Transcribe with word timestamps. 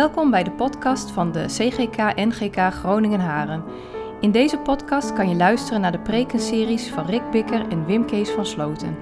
Welkom 0.00 0.30
bij 0.30 0.42
de 0.42 0.50
podcast 0.50 1.10
van 1.10 1.32
de 1.32 1.44
CGK-NGK 1.46 2.56
Groningen-Haren. 2.72 3.64
In 4.20 4.30
deze 4.30 4.58
podcast 4.58 5.12
kan 5.12 5.28
je 5.28 5.34
luisteren 5.34 5.80
naar 5.80 5.92
de 5.92 5.98
prekenseries 5.98 6.88
van 6.88 7.06
Rick 7.06 7.30
Bikker 7.30 7.68
en 7.68 7.86
Wim 7.86 8.06
Kees 8.06 8.30
van 8.30 8.46
Sloten. 8.46 8.96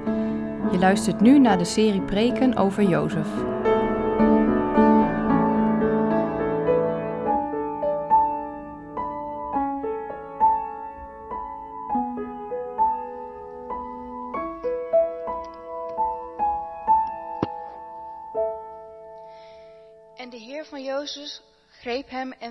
Je 0.73 0.79
luistert 0.79 1.21
nu 1.21 1.39
naar 1.39 1.59
de 1.59 1.65
serie 1.65 2.01
preken 2.01 2.57
over 2.57 2.83
Jozef. 2.83 3.29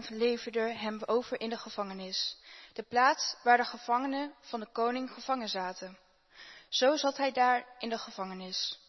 Leverde 0.10 0.74
hem 0.74 1.02
over 1.06 1.40
in 1.40 1.50
de 1.50 1.58
gevangenis, 1.58 2.38
de 2.74 2.84
plaats 2.84 3.36
waar 3.44 3.58
de 3.58 3.66
gevangenen 3.66 4.34
van 4.40 4.60
de 4.60 4.72
koning 4.72 5.12
gevangen 5.12 5.50
zaten. 5.50 5.98
Zo 6.70 6.96
zat 6.96 7.18
hij 7.18 7.32
daar 7.32 7.66
in 7.80 7.90
de 7.90 7.98
gevangenis. 7.98 8.80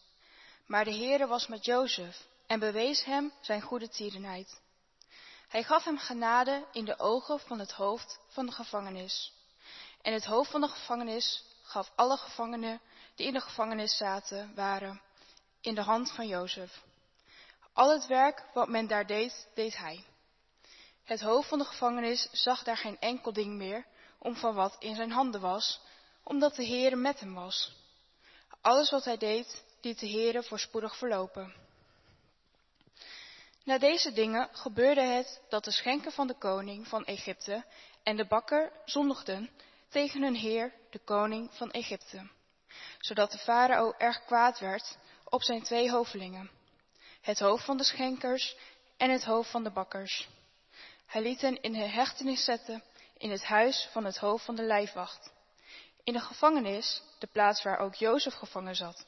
Maar 0.65 0.85
de 0.85 0.95
Heere 0.95 1.27
was 1.27 1.47
met 1.47 1.65
Jozef 1.65 2.27
en 2.47 2.59
bewees 2.59 3.03
hem 3.03 3.33
zijn 3.41 3.61
goede 3.61 3.89
tierenheid. 3.89 4.61
Hij 5.47 5.63
gaf 5.63 5.83
hem 5.83 5.97
genade 5.97 6.65
in 6.71 6.85
de 6.85 6.99
ogen 6.99 7.39
van 7.39 7.59
het 7.59 7.71
hoofd 7.71 8.19
van 8.27 8.45
de 8.45 8.51
gevangenis. 8.51 9.33
En 10.01 10.13
het 10.13 10.25
hoofd 10.25 10.51
van 10.51 10.61
de 10.61 10.67
gevangenis 10.67 11.43
gaf 11.63 11.91
alle 11.95 12.17
gevangenen 12.17 12.81
die 13.15 13.27
in 13.27 13.33
de 13.33 13.41
gevangenis 13.41 13.97
zaten 13.97 14.55
waren 14.55 15.01
in 15.61 15.75
de 15.75 15.81
hand 15.81 16.11
van 16.11 16.27
Jozef. 16.27 16.81
Al 17.73 17.91
het 17.91 18.07
werk 18.07 18.43
wat 18.53 18.67
men 18.67 18.87
daar 18.87 19.07
deed, 19.07 19.47
deed 19.53 19.77
hij. 19.77 20.03
Het 21.09 21.21
hoofd 21.21 21.49
van 21.49 21.59
de 21.59 21.65
gevangenis 21.65 22.27
zag 22.31 22.63
daar 22.63 22.77
geen 22.77 22.99
enkel 22.99 23.33
ding 23.33 23.57
meer 23.57 23.85
om 24.19 24.35
van 24.35 24.55
wat 24.55 24.75
in 24.79 24.95
zijn 24.95 25.11
handen 25.11 25.41
was, 25.41 25.79
omdat 26.23 26.55
de 26.55 26.65
Heere 26.65 26.95
met 26.95 27.19
hem 27.19 27.33
was. 27.33 27.75
Alles 28.61 28.89
wat 28.89 29.05
hij 29.05 29.17
deed, 29.17 29.63
liet 29.81 29.99
de 29.99 30.09
Heere 30.09 30.43
voorspoedig 30.43 30.97
verlopen. 30.97 31.53
Na 33.63 33.77
deze 33.77 34.11
dingen 34.11 34.49
gebeurde 34.51 35.01
het 35.01 35.41
dat 35.49 35.63
de 35.63 35.71
schenken 35.71 36.11
van 36.11 36.27
de 36.27 36.37
koning 36.37 36.87
van 36.87 37.05
Egypte 37.05 37.65
en 38.03 38.17
de 38.17 38.25
bakker 38.25 38.71
zondigden 38.85 39.49
tegen 39.89 40.21
hun 40.21 40.35
heer, 40.35 40.73
de 40.89 40.99
koning 40.99 41.49
van 41.53 41.71
Egypte, 41.71 42.29
zodat 42.99 43.31
de 43.31 43.37
farao 43.37 43.93
erg 43.97 44.25
kwaad 44.25 44.59
werd 44.59 44.97
op 45.23 45.43
zijn 45.43 45.63
twee 45.63 45.91
hovelingen 45.91 46.49
het 47.21 47.39
hoofd 47.39 47.65
van 47.65 47.77
de 47.77 47.83
schenkers 47.83 48.55
en 48.97 49.11
het 49.11 49.23
hoofd 49.23 49.51
van 49.51 49.63
de 49.63 49.71
bakkers. 49.71 50.27
Hij 51.09 51.21
liet 51.21 51.41
hen 51.41 51.61
in 51.61 51.75
hechtenis 51.75 52.43
zetten 52.43 52.83
in 53.17 53.31
het 53.31 53.43
huis 53.43 53.89
van 53.91 54.05
het 54.05 54.17
hoofd 54.17 54.45
van 54.45 54.55
de 54.55 54.63
lijfwacht, 54.63 55.31
in 56.03 56.13
de 56.13 56.19
gevangenis, 56.19 57.01
de 57.19 57.27
plaats 57.27 57.63
waar 57.63 57.77
ook 57.77 57.95
Jozef 57.95 58.33
gevangen 58.33 58.75
zat. 58.75 59.05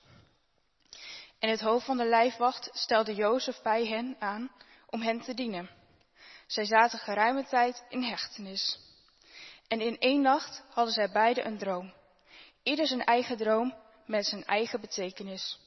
En 1.39 1.49
het 1.49 1.59
hoofd 1.59 1.85
van 1.85 1.97
de 1.97 2.05
lijfwacht 2.05 2.69
stelde 2.73 3.15
Jozef 3.15 3.61
bij 3.61 3.85
hen 3.85 4.15
aan 4.19 4.51
om 4.89 5.01
hen 5.01 5.21
te 5.21 5.33
dienen. 5.33 5.69
Zij 6.47 6.65
zaten 6.65 6.99
geruime 6.99 7.45
tijd 7.45 7.83
in 7.89 8.03
hechtenis. 8.03 8.79
En 9.67 9.81
in 9.81 9.97
één 9.99 10.21
nacht 10.21 10.63
hadden 10.69 10.93
zij 10.93 11.11
beiden 11.11 11.45
een 11.45 11.57
droom. 11.57 11.93
Ieder 12.63 12.87
zijn 12.87 13.03
eigen 13.03 13.37
droom 13.37 13.75
met 14.05 14.25
zijn 14.25 14.45
eigen 14.45 14.81
betekenis. 14.81 15.59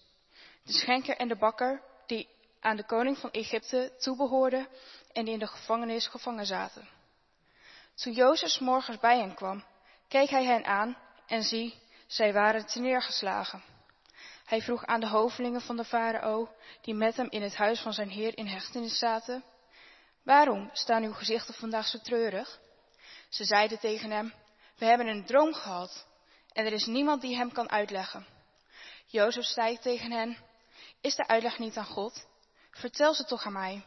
De 0.65 0.73
schenker 0.73 1.17
en 1.17 1.29
de 1.29 1.37
bakker, 1.37 1.83
die 2.07 2.29
aan 2.61 2.77
de 2.77 2.87
koning 2.87 3.19
van 3.19 3.31
Egypte 3.31 3.93
toebehoorden 3.99 4.69
en 5.15 5.25
die 5.25 5.35
in 5.35 5.39
de 5.39 5.47
gevangenis 5.47 6.07
gevangen 6.07 6.47
zaten. 6.47 6.89
Toen 7.95 8.13
Jozef 8.13 8.61
morgens 8.61 8.99
bij 8.99 9.19
hen 9.19 9.35
kwam, 9.35 9.65
keek 10.09 10.29
hij 10.29 10.45
hen 10.45 10.65
aan 10.65 10.97
en 11.27 11.43
zie, 11.43 11.75
zij 12.07 12.33
waren 12.33 12.65
neergeslagen. 12.75 13.63
Hij 14.45 14.63
vroeg 14.63 14.85
aan 14.85 15.01
de 15.01 15.09
hovelingen 15.09 15.61
van 15.61 15.77
de 15.77 15.85
farao, 15.85 16.49
die 16.81 16.95
met 16.95 17.17
hem 17.17 17.27
in 17.31 17.43
het 17.43 17.57
huis 17.57 17.81
van 17.81 17.93
zijn 17.93 18.09
heer 18.09 18.39
in 18.39 18.47
hechtenis 18.47 18.99
zaten, 18.99 19.45
waarom 20.23 20.71
staan 20.73 21.03
uw 21.03 21.13
gezichten 21.13 21.55
vandaag 21.55 21.87
zo 21.87 21.99
treurig? 21.99 22.61
Ze 23.29 23.45
zeiden 23.45 23.79
tegen 23.79 24.11
hem, 24.11 24.33
we 24.77 24.85
hebben 24.85 25.07
een 25.07 25.27
droom 25.27 25.55
gehad 25.55 26.07
en 26.53 26.67
er 26.67 26.73
is 26.73 26.87
niemand 26.87 27.21
die 27.21 27.37
hem 27.37 27.53
kan 27.53 27.71
uitleggen. 27.71 28.27
Jozef 29.07 29.45
zei 29.45 29.79
tegen 29.79 30.13
hen, 30.13 30.37
is 31.01 31.15
de 31.15 31.27
uitleg 31.27 31.59
niet 31.59 31.77
aan 31.77 31.85
God? 31.85 32.27
Vertel 32.71 33.15
ze 33.15 33.25
toch 33.25 33.45
aan 33.45 33.53
mij. 33.53 33.85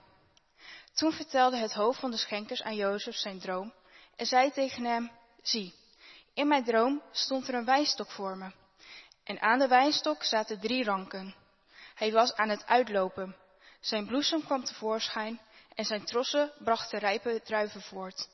Toen 0.98 1.12
vertelde 1.12 1.58
het 1.58 1.74
hoofd 1.74 2.00
van 2.00 2.12
de 2.12 2.18
schenkers 2.18 2.64
aan 2.64 2.76
Jozef 2.76 3.16
zijn 3.16 3.40
droom 3.40 3.74
en 4.16 4.26
zei 4.26 4.52
tegen 4.52 4.86
hem, 4.86 5.12
zie, 5.42 5.74
in 6.34 6.48
mijn 6.48 6.64
droom 6.64 7.02
stond 7.12 7.48
er 7.48 7.54
een 7.54 7.66
wijnstok 7.66 8.12
voor 8.12 8.38
me. 8.38 8.52
En 9.24 9.42
aan 9.42 9.60
de 9.60 9.68
wijnstok 9.68 10.24
zaten 10.24 10.60
drie 10.60 10.84
ranken. 10.84 11.36
Hij 11.96 12.12
was 12.12 12.36
aan 12.36 12.50
het 12.50 12.66
uitlopen. 12.66 13.36
Zijn 13.80 14.08
bloesem 14.08 14.46
kwam 14.46 14.64
tevoorschijn 14.64 15.40
en 15.76 15.86
zijn 15.86 16.06
trossen 16.06 16.52
brachten 16.60 17.00
rijpe 17.00 17.42
druiven 17.44 17.82
voort. 17.82 18.30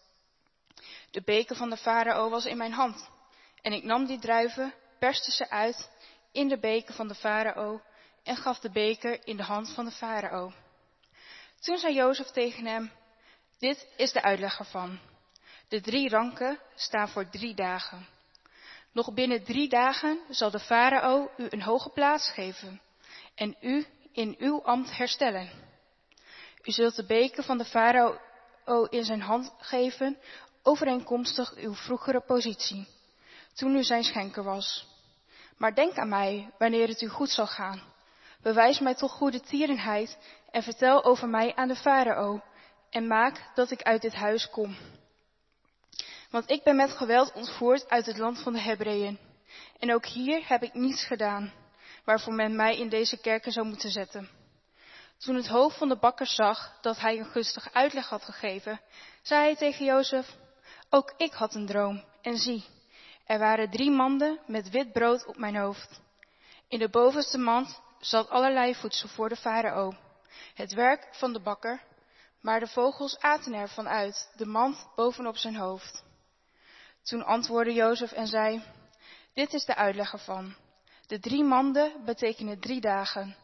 De 1.11 1.21
beker 1.21 1.55
van 1.55 1.69
de 1.69 1.77
farao 1.77 2.29
was 2.29 2.45
in 2.45 2.57
mijn 2.57 2.73
hand. 2.73 3.09
En 3.61 3.73
ik 3.73 3.83
nam 3.83 4.05
die 4.05 4.19
druiven, 4.19 4.73
perste 4.99 5.31
ze 5.31 5.49
uit 5.49 5.89
in 6.31 6.47
de 6.47 6.59
beker 6.59 6.93
van 6.93 7.07
de 7.07 7.15
farao 7.15 7.81
en 8.23 8.35
gaf 8.35 8.59
de 8.59 8.71
beker 8.71 9.27
in 9.27 9.37
de 9.37 9.43
hand 9.43 9.73
van 9.73 9.85
de 9.85 9.91
farao. 9.91 10.53
Toen 11.63 11.77
zei 11.77 11.93
Jozef 11.93 12.27
tegen 12.27 12.65
hem, 12.65 12.91
dit 13.59 13.87
is 13.97 14.11
de 14.11 14.21
uitleg 14.21 14.59
ervan. 14.59 14.99
De 15.67 15.81
drie 15.81 16.09
ranken 16.09 16.59
staan 16.75 17.09
voor 17.09 17.29
drie 17.29 17.55
dagen. 17.55 18.07
Nog 18.91 19.13
binnen 19.13 19.43
drie 19.43 19.69
dagen 19.69 20.19
zal 20.29 20.51
de 20.51 20.59
farao 20.59 21.31
u 21.37 21.47
een 21.49 21.61
hoge 21.61 21.89
plaats 21.89 22.31
geven 22.31 22.81
en 23.35 23.55
u 23.61 23.85
in 24.11 24.35
uw 24.39 24.63
ambt 24.63 24.97
herstellen. 24.97 25.49
U 26.63 26.71
zult 26.71 26.95
de 26.95 27.05
beker 27.05 27.43
van 27.43 27.57
de 27.57 27.65
farao 27.65 28.17
in 28.89 29.03
zijn 29.03 29.21
hand 29.21 29.53
geven, 29.57 30.17
overeenkomstig 30.63 31.55
uw 31.55 31.73
vroegere 31.73 32.21
positie, 32.21 32.87
toen 33.53 33.75
u 33.75 33.83
zijn 33.83 34.03
schenker 34.03 34.43
was. 34.43 34.87
Maar 35.57 35.75
denk 35.75 35.97
aan 35.97 36.09
mij 36.09 36.51
wanneer 36.57 36.87
het 36.87 37.01
u 37.01 37.07
goed 37.07 37.29
zal 37.29 37.47
gaan 37.47 37.92
Bewijs 38.43 38.79
mij 38.79 38.95
toch 38.95 39.11
goede 39.11 39.41
tierenheid 39.41 40.17
en 40.51 40.63
vertel 40.63 41.03
over 41.03 41.29
mij 41.29 41.55
aan 41.55 41.67
de 41.67 41.75
farao 41.75 42.41
en 42.89 43.07
maak 43.07 43.51
dat 43.55 43.71
ik 43.71 43.81
uit 43.81 44.01
dit 44.01 44.13
huis 44.13 44.49
kom. 44.49 44.75
Want 46.29 46.49
ik 46.49 46.63
ben 46.63 46.75
met 46.75 46.91
geweld 46.91 47.33
ontvoerd 47.33 47.89
uit 47.89 48.05
het 48.05 48.17
land 48.17 48.41
van 48.41 48.53
de 48.53 48.59
Hebreeën. 48.59 49.19
En 49.79 49.93
ook 49.93 50.05
hier 50.05 50.47
heb 50.47 50.63
ik 50.63 50.73
niets 50.73 51.05
gedaan, 51.05 51.53
waarvoor 52.05 52.33
men 52.33 52.55
mij 52.55 52.77
in 52.77 52.89
deze 52.89 53.17
kerken 53.17 53.51
zou 53.51 53.67
moeten 53.67 53.89
zetten. 53.89 54.29
Toen 55.17 55.35
het 55.35 55.47
hoofd 55.47 55.77
van 55.77 55.87
de 55.89 55.97
bakker 55.97 56.27
zag 56.27 56.77
dat 56.81 56.99
hij 56.99 57.17
een 57.17 57.25
gunstige 57.25 57.73
uitleg 57.73 58.09
had 58.09 58.23
gegeven, 58.23 58.81
zei 59.21 59.41
hij 59.41 59.55
tegen 59.55 59.85
Jozef, 59.85 60.35
ook 60.89 61.13
ik 61.17 61.33
had 61.33 61.55
een 61.55 61.65
droom, 61.65 62.03
en 62.21 62.37
zie, 62.37 62.65
er 63.25 63.39
waren 63.39 63.69
drie 63.69 63.91
manden 63.91 64.39
met 64.47 64.69
wit 64.69 64.91
brood 64.91 65.25
op 65.25 65.37
mijn 65.37 65.55
hoofd. 65.55 66.01
In 66.67 66.79
de 66.79 66.89
bovenste 66.89 67.37
mand 67.37 67.81
zat 68.05 68.29
allerlei 68.29 68.75
voedsel 68.75 69.07
voor 69.07 69.29
de 69.29 69.35
farao, 69.35 69.93
het 70.53 70.73
werk 70.73 71.07
van 71.11 71.33
de 71.33 71.39
bakker, 71.39 71.81
maar 72.41 72.59
de 72.59 72.67
vogels 72.67 73.19
aten 73.19 73.53
ervan 73.53 73.87
uit, 73.87 74.31
de 74.35 74.45
mand 74.45 74.87
bovenop 74.95 75.37
zijn 75.37 75.55
hoofd. 75.55 76.03
Toen 77.03 77.25
antwoordde 77.25 77.73
Jozef 77.73 78.11
en 78.11 78.27
zei, 78.27 78.63
dit 79.33 79.53
is 79.53 79.65
de 79.65 79.75
uitleg 79.75 80.13
ervan. 80.13 80.55
De 81.07 81.19
drie 81.19 81.43
manden 81.43 82.05
betekenen 82.05 82.59
drie 82.59 82.81
dagen. 82.81 83.35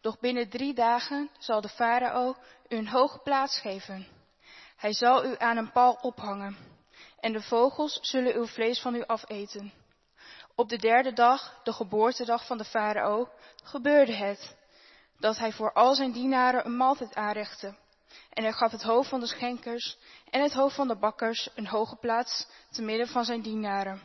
Doch 0.00 0.18
binnen 0.18 0.48
drie 0.48 0.74
dagen 0.74 1.30
zal 1.38 1.60
de 1.60 1.68
farao 1.68 2.36
u 2.68 2.76
een 2.76 2.88
hoge 2.88 3.18
plaats 3.18 3.60
geven. 3.60 4.06
Hij 4.76 4.92
zal 4.92 5.24
u 5.24 5.34
aan 5.38 5.56
een 5.56 5.72
paal 5.72 5.98
ophangen. 6.00 6.56
En 7.20 7.32
de 7.32 7.42
vogels 7.42 7.98
zullen 8.02 8.34
uw 8.34 8.46
vlees 8.46 8.80
van 8.80 8.94
u 8.94 9.04
afeten. 9.06 9.72
Op 10.58 10.68
de 10.68 10.76
derde 10.76 11.12
dag, 11.12 11.60
de 11.62 11.72
geboortedag 11.72 12.46
van 12.46 12.58
de 12.58 12.64
farao, 12.64 13.28
gebeurde 13.62 14.12
het 14.12 14.56
dat 15.18 15.38
hij 15.38 15.52
voor 15.52 15.72
al 15.72 15.94
zijn 15.94 16.12
dienaren 16.12 16.66
een 16.66 16.76
maaltijd 16.76 17.14
aanrichtte. 17.14 17.76
En 18.30 18.42
hij 18.42 18.52
gaf 18.52 18.72
het 18.72 18.82
hoofd 18.82 19.08
van 19.08 19.20
de 19.20 19.26
schenkers 19.26 19.98
en 20.30 20.42
het 20.42 20.52
hoofd 20.52 20.74
van 20.74 20.88
de 20.88 20.96
bakkers 20.96 21.48
een 21.54 21.66
hoge 21.66 21.96
plaats 21.96 22.46
te 22.70 22.82
midden 22.82 23.08
van 23.08 23.24
zijn 23.24 23.42
dienaren. 23.42 24.00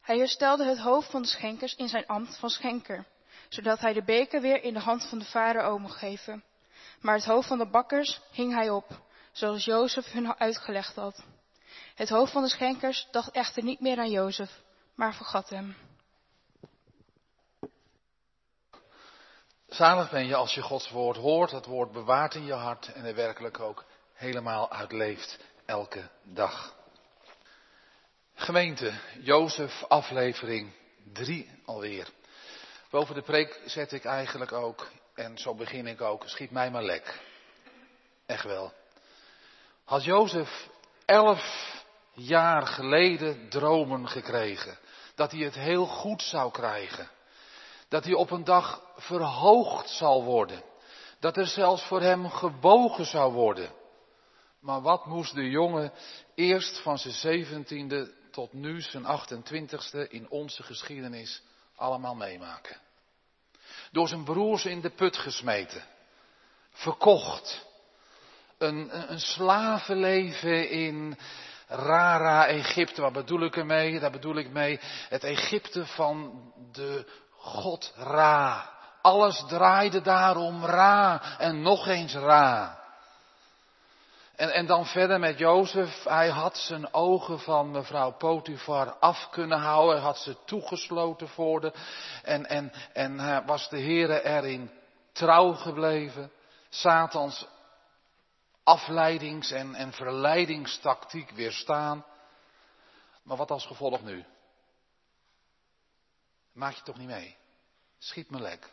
Hij 0.00 0.18
herstelde 0.18 0.64
het 0.64 0.78
hoofd 0.78 1.10
van 1.10 1.22
de 1.22 1.28
schenkers 1.28 1.74
in 1.74 1.88
zijn 1.88 2.06
ambt 2.06 2.38
van 2.38 2.50
schenker, 2.50 3.06
zodat 3.48 3.80
hij 3.80 3.92
de 3.92 4.04
beker 4.04 4.40
weer 4.40 4.62
in 4.62 4.74
de 4.74 4.80
hand 4.80 5.08
van 5.08 5.18
de 5.18 5.24
farao 5.24 5.78
mocht 5.78 5.98
geven. 5.98 6.44
Maar 7.00 7.14
het 7.14 7.24
hoofd 7.24 7.48
van 7.48 7.58
de 7.58 7.70
bakkers 7.70 8.20
hing 8.30 8.54
hij 8.54 8.70
op, 8.70 8.86
zoals 9.32 9.64
Jozef 9.64 10.12
hun 10.12 10.38
uitgelegd 10.38 10.94
had. 10.94 11.24
Het 11.94 12.08
hoofd 12.08 12.32
van 12.32 12.42
de 12.42 12.48
schenkers 12.48 13.08
dacht 13.10 13.30
echter 13.30 13.62
niet 13.62 13.80
meer 13.80 13.98
aan 13.98 14.10
Jozef, 14.10 14.62
maar 14.94 15.14
vergat 15.14 15.48
hem. 15.48 15.76
Zalig 19.66 20.10
ben 20.10 20.26
je 20.26 20.34
als 20.34 20.54
je 20.54 20.62
Gods 20.62 20.90
woord 20.90 21.16
hoort, 21.16 21.50
het 21.50 21.66
woord 21.66 21.92
bewaart 21.92 22.34
in 22.34 22.44
je 22.44 22.52
hart 22.52 22.92
en 22.92 23.04
er 23.04 23.14
werkelijk 23.14 23.60
ook 23.60 23.84
helemaal 24.12 24.72
uitleeft 24.72 25.38
elke 25.64 26.08
dag. 26.22 26.74
Gemeente, 28.34 28.92
Jozef, 29.20 29.82
aflevering 29.82 30.72
3 31.12 31.50
alweer. 31.64 32.08
Boven 32.90 33.14
de 33.14 33.22
preek 33.22 33.60
zet 33.64 33.92
ik 33.92 34.04
eigenlijk 34.04 34.52
ook, 34.52 34.90
en 35.14 35.38
zo 35.38 35.54
begin 35.54 35.86
ik 35.86 36.00
ook, 36.00 36.28
schiet 36.28 36.50
mij 36.50 36.70
maar 36.70 36.84
lek. 36.84 37.20
Echt 38.26 38.44
wel. 38.44 38.72
Had 39.84 40.04
Jozef 40.04 40.68
elf 41.04 41.72
jaar 42.12 42.66
geleden 42.66 43.48
dromen 43.48 44.08
gekregen, 44.08 44.78
dat 45.14 45.30
hij 45.30 45.40
het 45.40 45.54
heel 45.54 45.86
goed 45.86 46.22
zou 46.22 46.50
krijgen, 46.50 47.10
dat 47.88 48.04
hij 48.04 48.14
op 48.14 48.30
een 48.30 48.44
dag 48.44 48.82
verhoogd 48.96 49.90
zal 49.90 50.24
worden, 50.24 50.62
dat 51.18 51.36
er 51.36 51.46
zelfs 51.46 51.82
voor 51.82 52.00
hem 52.00 52.30
gebogen 52.30 53.06
zou 53.06 53.32
worden. 53.32 53.72
Maar 54.60 54.80
wat 54.80 55.06
moest 55.06 55.34
de 55.34 55.50
jongen 55.50 55.92
eerst 56.34 56.80
van 56.80 56.98
zijn 56.98 57.14
zeventiende 57.14 58.12
tot 58.30 58.52
nu 58.52 58.80
zijn 58.80 59.04
28ste 59.04 60.08
in 60.08 60.30
onze 60.30 60.62
geschiedenis 60.62 61.42
allemaal 61.76 62.14
meemaken? 62.14 62.76
Door 63.90 64.08
zijn 64.08 64.24
broers 64.24 64.64
in 64.64 64.80
de 64.80 64.90
put 64.90 65.16
gesmeten, 65.16 65.84
verkocht, 66.70 67.66
een, 68.58 69.10
een 69.12 69.20
slavenleven 69.20 70.70
in 70.70 71.18
Rara 71.66 72.46
Egypte. 72.46 73.00
Wat 73.00 73.12
bedoel 73.12 73.40
ik 73.40 73.56
ermee? 73.56 74.00
Daar 74.00 74.10
bedoel 74.10 74.36
ik 74.36 74.50
mee 74.50 74.80
het 75.08 75.24
Egypte 75.24 75.86
van 75.86 76.42
de 76.72 77.06
God 77.30 77.92
Ra. 77.96 78.72
Alles 79.02 79.44
draaide 79.48 80.00
daarom 80.00 80.64
Ra 80.64 81.22
en 81.38 81.62
nog 81.62 81.86
eens 81.86 82.14
Ra. 82.14 82.82
En, 84.36 84.52
en 84.52 84.66
dan 84.66 84.86
verder 84.86 85.20
met 85.20 85.38
Jozef. 85.38 86.04
Hij 86.04 86.28
had 86.28 86.56
zijn 86.56 86.94
ogen 86.94 87.40
van 87.40 87.70
mevrouw 87.70 88.10
Potifar 88.10 88.96
af 89.00 89.28
kunnen 89.30 89.58
houden. 89.58 89.94
Hij 89.94 90.04
had 90.04 90.18
ze 90.18 90.36
toegesloten 90.44 91.28
voor 91.28 91.60
de. 91.60 91.72
En, 92.22 92.46
en, 92.46 92.72
en 92.92 93.44
was 93.46 93.68
de 93.68 93.80
Heere 93.80 94.24
erin 94.24 94.70
trouw 95.12 95.52
gebleven. 95.52 96.30
Satans 96.68 97.46
afleidings- 98.64 99.50
en, 99.50 99.74
en 99.74 99.92
verleidingstactiek 99.92 101.30
weerstaan. 101.30 102.04
Maar 103.22 103.36
wat 103.36 103.50
als 103.50 103.66
gevolg 103.66 104.02
nu? 104.02 104.24
Maak 106.52 106.74
je 106.74 106.82
toch 106.82 106.98
niet 106.98 107.08
mee? 107.08 107.36
Schiet 107.98 108.30
me 108.30 108.40
lek. 108.40 108.72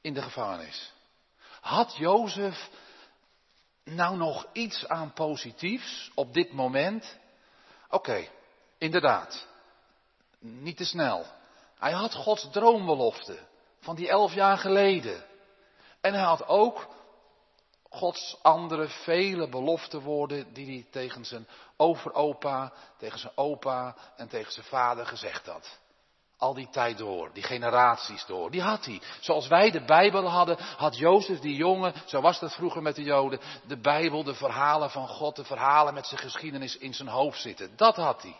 In 0.00 0.14
de 0.14 0.22
gevangenis. 0.22 0.92
Had 1.60 1.96
Jozef 1.96 2.70
nou 3.84 4.16
nog 4.16 4.46
iets 4.52 4.88
aan 4.88 5.12
positiefs 5.12 6.10
op 6.14 6.34
dit 6.34 6.52
moment? 6.52 7.18
Oké, 7.88 8.28
inderdaad. 8.78 9.46
Niet 10.38 10.76
te 10.76 10.84
snel. 10.84 11.26
Hij 11.78 11.92
had 11.92 12.14
Gods 12.14 12.48
droombelofte 12.50 13.38
van 13.80 13.94
die 13.94 14.08
elf 14.08 14.34
jaar 14.34 14.58
geleden. 14.58 15.24
En 16.00 16.14
hij 16.14 16.22
had 16.22 16.46
ook 16.46 16.94
Gods 17.94 18.38
andere 18.42 18.88
vele 18.88 19.48
beloftewoorden 19.48 20.52
die 20.52 20.66
hij 20.66 20.86
tegen 20.90 21.24
zijn 21.24 21.48
overopa, 21.76 22.72
tegen 22.98 23.18
zijn 23.18 23.32
opa 23.34 23.96
en 24.16 24.28
tegen 24.28 24.52
zijn 24.52 24.66
vader 24.66 25.06
gezegd 25.06 25.46
had. 25.46 25.78
Al 26.38 26.54
die 26.54 26.68
tijd 26.70 26.98
door, 26.98 27.30
die 27.32 27.42
generaties 27.42 28.26
door, 28.26 28.50
die 28.50 28.62
had 28.62 28.84
hij. 28.84 29.00
Zoals 29.20 29.48
wij 29.48 29.70
de 29.70 29.84
Bijbel 29.84 30.28
hadden, 30.28 30.56
had 30.58 30.96
Jozef 30.96 31.38
die 31.38 31.56
jongen, 31.56 31.94
zo 32.06 32.20
was 32.20 32.40
dat 32.40 32.54
vroeger 32.54 32.82
met 32.82 32.94
de 32.94 33.02
Joden, 33.02 33.40
de 33.66 33.80
Bijbel, 33.80 34.24
de 34.24 34.34
verhalen 34.34 34.90
van 34.90 35.08
God, 35.08 35.36
de 35.36 35.44
verhalen 35.44 35.94
met 35.94 36.06
zijn 36.06 36.20
geschiedenis 36.20 36.76
in 36.78 36.94
zijn 36.94 37.08
hoofd 37.08 37.40
zitten. 37.40 37.76
Dat 37.76 37.96
had 37.96 38.22
hij. 38.22 38.36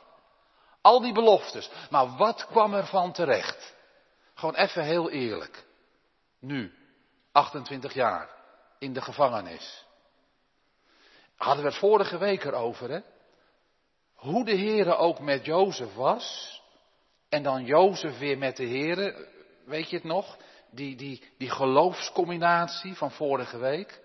Al 0.80 1.00
die 1.00 1.12
beloftes. 1.12 1.70
Maar 1.90 2.16
wat 2.16 2.46
kwam 2.46 2.74
er 2.74 2.86
van 2.86 3.12
terecht? 3.12 3.74
Gewoon 4.34 4.54
even 4.54 4.82
heel 4.82 5.10
eerlijk. 5.10 5.64
Nu, 6.40 6.74
28 7.32 7.94
jaar 7.94 8.33
in 8.84 8.92
de 8.92 9.00
gevangenis. 9.00 9.84
Hadden 11.36 11.64
we 11.64 11.70
het 11.70 11.78
vorige 11.78 12.18
week 12.18 12.44
erover, 12.44 12.90
hè? 12.90 13.00
Hoe 14.14 14.44
de 14.44 14.56
Heere 14.56 14.96
ook 14.96 15.20
met 15.20 15.44
Jozef 15.44 15.94
was. 15.94 16.60
En 17.28 17.42
dan 17.42 17.64
Jozef 17.64 18.18
weer 18.18 18.38
met 18.38 18.56
de 18.56 18.66
Heere. 18.66 19.28
Weet 19.64 19.90
je 19.90 19.96
het 19.96 20.04
nog? 20.04 20.36
Die, 20.70 20.96
die, 20.96 21.22
die 21.38 21.50
geloofscombinatie 21.50 22.94
van 22.94 23.10
vorige 23.10 23.58
week. 23.58 24.00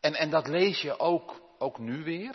En, 0.00 0.14
en 0.14 0.30
dat 0.30 0.46
lees 0.46 0.80
je 0.80 0.98
ook, 0.98 1.40
ook 1.58 1.78
nu 1.78 2.04
weer. 2.04 2.34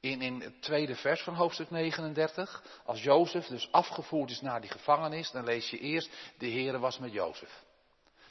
In, 0.00 0.22
in 0.22 0.40
het 0.40 0.62
tweede 0.62 0.96
vers 0.96 1.22
van 1.22 1.34
hoofdstuk 1.34 1.70
39. 1.70 2.64
Als 2.84 3.02
Jozef 3.02 3.46
dus 3.46 3.72
afgevoerd 3.72 4.30
is 4.30 4.40
naar 4.40 4.60
die 4.60 4.70
gevangenis, 4.70 5.30
dan 5.30 5.44
lees 5.44 5.70
je 5.70 5.78
eerst, 5.78 6.10
de 6.38 6.50
Heere 6.50 6.78
was 6.78 6.98
met 6.98 7.12
Jozef. 7.12 7.62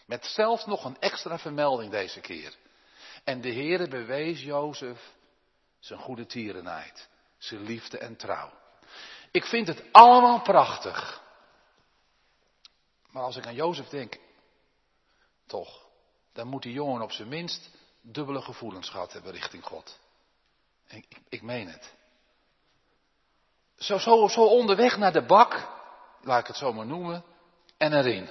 Met 0.05 0.25
zelfs 0.25 0.65
nog 0.65 0.85
een 0.85 0.99
extra 0.99 1.39
vermelding 1.39 1.91
deze 1.91 2.19
keer. 2.19 2.55
En 3.23 3.41
de 3.41 3.53
Heere 3.53 3.87
bewees 3.87 4.41
Jozef 4.41 5.13
zijn 5.79 5.99
goede 5.99 6.25
tierenheid, 6.25 7.09
zijn 7.37 7.61
liefde 7.61 7.97
en 7.97 8.15
trouw. 8.15 8.51
Ik 9.31 9.45
vind 9.45 9.67
het 9.67 9.83
allemaal 9.91 10.41
prachtig. 10.41 11.21
Maar 13.11 13.23
als 13.23 13.35
ik 13.35 13.45
aan 13.45 13.55
Jozef 13.55 13.87
denk, 13.87 14.19
toch, 15.47 15.85
dan 16.33 16.47
moet 16.47 16.61
die 16.61 16.73
jongen 16.73 17.01
op 17.01 17.11
zijn 17.11 17.27
minst 17.27 17.69
dubbele 18.01 18.41
gevoelens 18.41 18.89
gehad 18.89 19.13
hebben 19.13 19.31
richting 19.31 19.63
God. 19.63 19.99
Ik, 20.87 21.05
ik, 21.09 21.17
ik 21.29 21.41
meen 21.41 21.67
het. 21.67 21.93
Zo, 23.77 23.97
zo, 23.97 24.27
zo 24.27 24.45
onderweg 24.45 24.97
naar 24.97 25.13
de 25.13 25.25
bak, 25.25 25.67
laat 26.21 26.39
ik 26.39 26.47
het 26.47 26.55
zo 26.55 26.73
maar 26.73 26.85
noemen, 26.85 27.23
en 27.77 27.93
erin. 27.93 28.29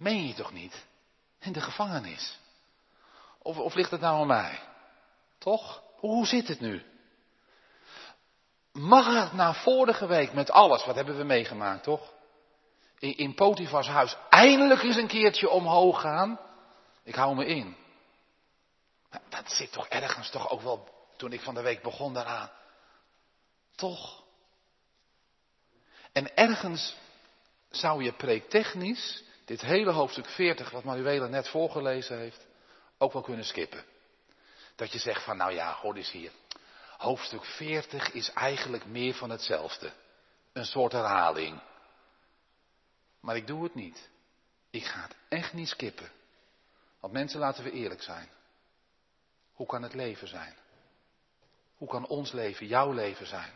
Meen 0.00 0.26
je 0.26 0.34
toch 0.34 0.52
niet? 0.52 0.86
In 1.38 1.52
de 1.52 1.60
gevangenis. 1.60 2.38
Of, 3.38 3.58
of 3.58 3.74
ligt 3.74 3.90
het 3.90 4.00
nou 4.00 4.20
aan 4.20 4.26
mij? 4.26 4.60
Toch? 5.38 5.82
Hoe 5.96 6.26
zit 6.26 6.48
het 6.48 6.60
nu? 6.60 6.82
Mag 8.72 9.22
het 9.22 9.32
na 9.32 9.54
vorige 9.54 10.06
week 10.06 10.32
met 10.32 10.50
alles, 10.50 10.84
wat 10.84 10.94
hebben 10.94 11.16
we 11.16 11.24
meegemaakt, 11.24 11.82
toch? 11.82 12.12
In, 12.98 13.16
in 13.16 13.34
huis 13.86 14.16
eindelijk 14.30 14.82
eens 14.82 14.96
een 14.96 15.06
keertje 15.06 15.48
omhoog 15.48 16.00
gaan? 16.00 16.40
Ik 17.02 17.14
hou 17.14 17.34
me 17.34 17.46
in. 17.46 17.76
Dat 19.28 19.52
zit 19.52 19.72
toch 19.72 19.86
ergens 19.86 20.30
toch 20.30 20.50
ook 20.50 20.60
wel, 20.60 20.88
toen 21.16 21.32
ik 21.32 21.40
van 21.40 21.54
de 21.54 21.62
week 21.62 21.82
begon 21.82 22.14
daaraan. 22.14 22.50
Toch? 23.74 24.22
En 26.12 26.36
ergens 26.36 26.96
zou 27.70 28.04
je 28.04 28.12
preektechnisch 28.12 29.28
dit 29.44 29.60
hele 29.60 29.90
hoofdstuk 29.90 30.26
40, 30.26 30.70
wat 30.70 30.84
Manuela 30.84 31.26
net 31.26 31.48
voorgelezen 31.48 32.18
heeft, 32.18 32.46
ook 32.98 33.12
wel 33.12 33.22
kunnen 33.22 33.44
skippen. 33.44 33.84
Dat 34.76 34.92
je 34.92 34.98
zegt 34.98 35.24
van, 35.24 35.36
nou 35.36 35.52
ja, 35.52 35.72
hoor 35.74 35.94
eens 35.94 36.10
hier. 36.10 36.30
Hoofdstuk 36.96 37.44
40 37.44 38.12
is 38.12 38.32
eigenlijk 38.32 38.86
meer 38.86 39.14
van 39.14 39.30
hetzelfde. 39.30 39.92
Een 40.52 40.64
soort 40.64 40.92
herhaling. 40.92 41.60
Maar 43.20 43.36
ik 43.36 43.46
doe 43.46 43.64
het 43.64 43.74
niet. 43.74 44.10
Ik 44.70 44.84
ga 44.84 45.02
het 45.02 45.16
echt 45.28 45.52
niet 45.52 45.68
skippen. 45.68 46.10
Want 47.00 47.12
mensen, 47.12 47.40
laten 47.40 47.64
we 47.64 47.70
eerlijk 47.70 48.02
zijn. 48.02 48.28
Hoe 49.52 49.66
kan 49.66 49.82
het 49.82 49.94
leven 49.94 50.28
zijn? 50.28 50.54
Hoe 51.76 51.88
kan 51.88 52.06
ons 52.06 52.32
leven, 52.32 52.66
jouw 52.66 52.92
leven 52.92 53.26
zijn? 53.26 53.52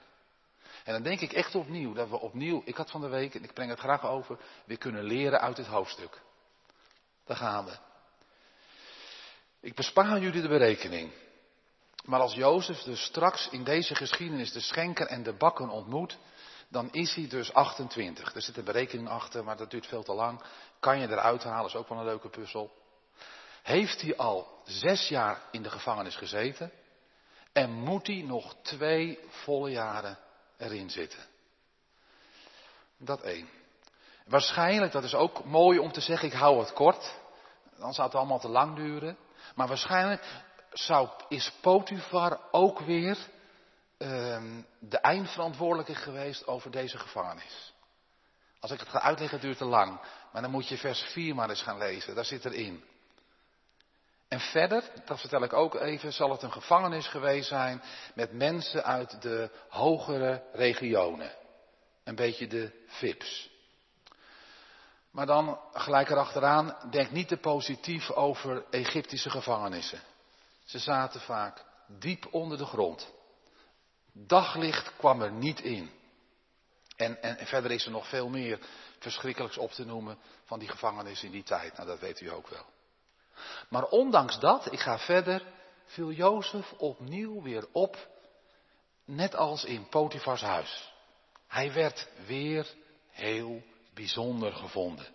En 0.85 0.93
dan 0.93 1.03
denk 1.03 1.21
ik 1.21 1.33
echt 1.33 1.55
opnieuw 1.55 1.93
dat 1.93 2.09
we 2.09 2.21
opnieuw, 2.21 2.63
ik 2.65 2.77
had 2.77 2.91
van 2.91 3.01
de 3.01 3.09
week, 3.09 3.35
en 3.35 3.43
ik 3.43 3.53
breng 3.53 3.71
het 3.71 3.79
graag 3.79 4.05
over, 4.05 4.39
weer 4.65 4.79
kunnen 4.79 5.05
leren 5.05 5.41
uit 5.41 5.57
dit 5.57 5.67
hoofdstuk. 5.67 6.21
Daar 7.25 7.37
gaan 7.37 7.65
we. 7.65 7.77
Ik 9.61 9.75
bespaar 9.75 10.21
jullie 10.21 10.43
de 10.43 10.49
berekening. 10.49 11.13
Maar 12.05 12.21
als 12.21 12.35
Jozef 12.35 12.83
dus 12.83 13.05
straks 13.05 13.49
in 13.49 13.65
deze 13.65 13.95
geschiedenis 13.95 14.53
de 14.53 14.61
schenker 14.61 15.07
en 15.07 15.23
de 15.23 15.33
bakken 15.33 15.69
ontmoet, 15.69 16.19
dan 16.69 16.93
is 16.93 17.15
hij 17.15 17.29
dus 17.29 17.53
28. 17.53 18.35
Er 18.35 18.43
zit 18.43 18.57
een 18.57 18.65
berekening 18.65 19.09
achter, 19.09 19.45
maar 19.45 19.57
dat 19.57 19.71
duurt 19.71 19.87
veel 19.87 20.03
te 20.03 20.15
lang. 20.15 20.43
Kan 20.81 20.99
je 20.99 21.09
eruit 21.09 21.43
halen, 21.43 21.67
is 21.67 21.77
ook 21.77 21.89
wel 21.89 21.99
een 21.99 22.05
leuke 22.05 22.29
puzzel. 22.29 22.73
Heeft 23.63 24.01
hij 24.01 24.17
al 24.17 24.61
zes 24.65 25.09
jaar 25.09 25.43
in 25.51 25.63
de 25.63 25.71
gevangenis 25.71 26.17
gezeten 26.17 26.73
en 27.53 27.71
moet 27.71 28.07
hij 28.07 28.23
nog 28.23 28.57
twee 28.63 29.19
volle 29.29 29.71
jaren 29.71 30.19
erin 30.59 30.91
zitten. 30.91 31.27
Dat 32.99 33.23
één. 33.23 33.49
Waarschijnlijk, 34.27 34.93
dat 34.93 35.05
is 35.05 35.15
ook 35.15 35.45
mooi 35.45 35.79
om 35.79 35.93
te 35.93 36.01
zeggen, 36.01 36.29
ik 36.29 36.35
hou 36.35 36.59
het 36.59 36.73
kort. 36.73 37.15
Dan 37.79 37.93
zou 37.93 38.07
het 38.07 38.17
allemaal 38.17 38.41
te 38.41 38.49
lang 38.49 38.77
duren. 38.77 39.17
Maar 39.55 39.69
waarschijnlijk 39.69 40.43
zou, 40.73 41.09
is 41.29 41.53
Potifar 41.61 42.41
ook 42.51 42.81
weer 42.81 43.19
uh, 43.99 44.43
de 44.79 44.99
eindverantwoordelijke 44.99 45.95
geweest 45.95 46.47
over 46.47 46.71
deze 46.71 46.99
gevangenis. 46.99 47.73
Als 48.61 48.71
ik 48.71 48.81
het 48.81 48.89
ga 48.89 49.01
uitleggen 49.01 49.41
duurt 49.41 49.59
te 49.59 49.65
lang. 49.65 50.01
Maar 50.33 50.43
dan 50.43 50.51
moet 50.51 50.69
je 50.69 50.79
vers 50.79 51.01
4 51.01 51.35
maar 51.35 51.49
eens 51.49 51.63
gaan 51.63 51.79
lezen. 51.79 52.15
Daar 52.15 52.25
zit 52.25 52.45
erin. 52.45 52.85
En 54.29 54.41
verder, 54.41 54.85
dat 55.05 55.21
vertel 55.21 55.43
ik 55.43 55.53
ook 55.53 55.75
even, 55.75 56.13
zal 56.13 56.31
het 56.31 56.43
een 56.43 56.53
gevangenis 56.53 57.07
geweest 57.07 57.49
zijn 57.49 57.83
met 58.15 58.33
mensen 58.33 58.85
uit 58.85 59.23
de 59.23 59.51
hogere 59.69 60.43
regionen. 60.53 61.33
Een 62.05 62.15
beetje 62.15 62.47
de 62.47 62.85
VIP's. 62.87 63.53
Maar 65.11 65.27
dan 65.27 65.61
gelijk 65.73 66.11
erachteraan, 66.11 66.77
denk 66.91 67.11
niet 67.11 67.29
te 67.29 67.37
positief 67.37 68.11
over 68.11 68.65
Egyptische 68.71 69.31
gevangenissen. 69.31 70.01
Ze 70.65 70.79
zaten 70.79 71.21
vaak 71.21 71.65
diep 71.87 72.27
onder 72.31 72.59
de 72.59 72.67
grond. 72.67 73.13
Daglicht 74.13 74.97
kwam 74.97 75.23
er 75.23 75.33
niet 75.33 75.61
in. 75.61 75.91
En, 76.97 77.23
en, 77.23 77.47
verder 77.47 77.71
is 77.71 77.85
er 77.85 77.91
nog 77.91 78.09
veel 78.09 78.29
meer 78.29 78.59
verschrikkelijks 78.99 79.59
op 79.59 79.71
te 79.71 79.85
noemen 79.85 80.19
van 80.45 80.59
die 80.59 80.69
gevangenissen 80.69 81.27
in 81.27 81.33
die 81.33 81.43
tijd. 81.43 81.77
Nou, 81.77 81.89
dat 81.89 82.01
weet 82.01 82.21
u 82.21 82.31
ook 82.31 82.49
wel. 82.49 82.65
Maar 83.69 83.85
ondanks 83.85 84.39
dat, 84.39 84.73
ik 84.73 84.81
ga 84.81 84.99
verder, 84.99 85.43
viel 85.87 86.11
Jozef 86.11 86.73
opnieuw 86.73 87.43
weer 87.43 87.67
op, 87.73 88.09
net 89.05 89.37
als 89.37 89.65
in 89.65 89.89
Potifars 89.89 90.41
huis. 90.41 90.93
Hij 91.49 91.73
werd 91.73 92.09
weer 92.27 92.67
heel 93.11 93.63
bijzonder 93.95 94.53
gevonden. 94.53 95.07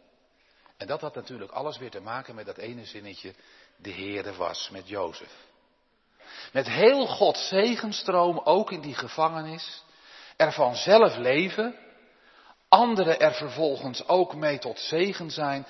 En 0.78 0.88
dat 0.88 1.02
had 1.02 1.16
natuurlijk 1.16 1.52
alles 1.52 1.78
weer 1.78 1.90
te 1.90 2.02
maken 2.02 2.36
met 2.36 2.46
dat 2.46 2.58
ene 2.58 2.86
zinnetje, 2.86 3.34
de 3.78 3.92
Heere 3.92 4.34
was 4.34 4.70
met 4.70 4.88
Jozef. 4.88 5.48
Met 6.52 6.68
heel 6.68 7.08
Gods 7.08 7.48
zegenstroom 7.48 8.40
ook 8.40 8.72
in 8.72 8.82
die 8.82 8.96
gevangenis, 8.96 9.84
er 10.36 10.52
vanzelf 10.52 11.16
leven, 11.16 11.76
anderen 12.70 13.20
er 13.20 13.34
vervolgens 13.34 14.08
ook 14.08 14.36
mee 14.36 14.60
tot 14.60 14.80
zegen 14.80 15.32
zijn, 15.32 15.66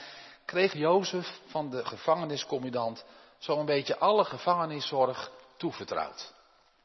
kreeg 0.49 0.73
Jozef 0.73 1.39
van 1.45 1.69
de 1.69 1.85
gevangeniscommandant 1.85 3.05
zo'n 3.37 3.65
beetje 3.65 3.97
alle 3.97 4.25
gevangeniszorg 4.25 5.31
toevertrouwd. 5.57 6.33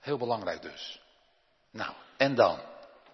Heel 0.01 0.19
belangrijk 0.19 0.63
dus. 0.63 1.01
Nou, 1.71 1.93
en 2.17 2.35
dan, 2.35 2.59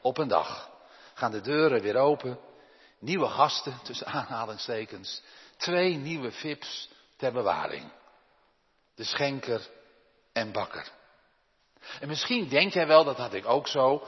op 0.01 0.19
een 0.19 0.29
dag, 0.29 0.71
gaan 1.15 1.31
de 1.31 1.41
deuren 1.41 1.83
weer 1.83 1.97
open. 1.97 2.39
Nieuwe 2.99 3.29
gasten, 3.29 3.81
tussen 3.83 4.07
aanhalingstekens. 4.07 5.23
Twee 5.57 5.97
nieuwe 5.97 6.33
vips 6.33 6.91
ter 7.17 7.33
bewaring. 7.33 7.93
De 8.95 9.05
schenker 9.05 9.69
en 10.33 10.53
bakker. 10.53 10.91
En 12.01 12.09
misschien 12.09 12.49
denk 12.49 12.73
jij 12.73 12.87
wel, 12.87 13.05
dat 13.05 13.17
had 13.17 13.35
ik 13.35 13.47
ook 13.47 13.69
zo. 13.69 14.07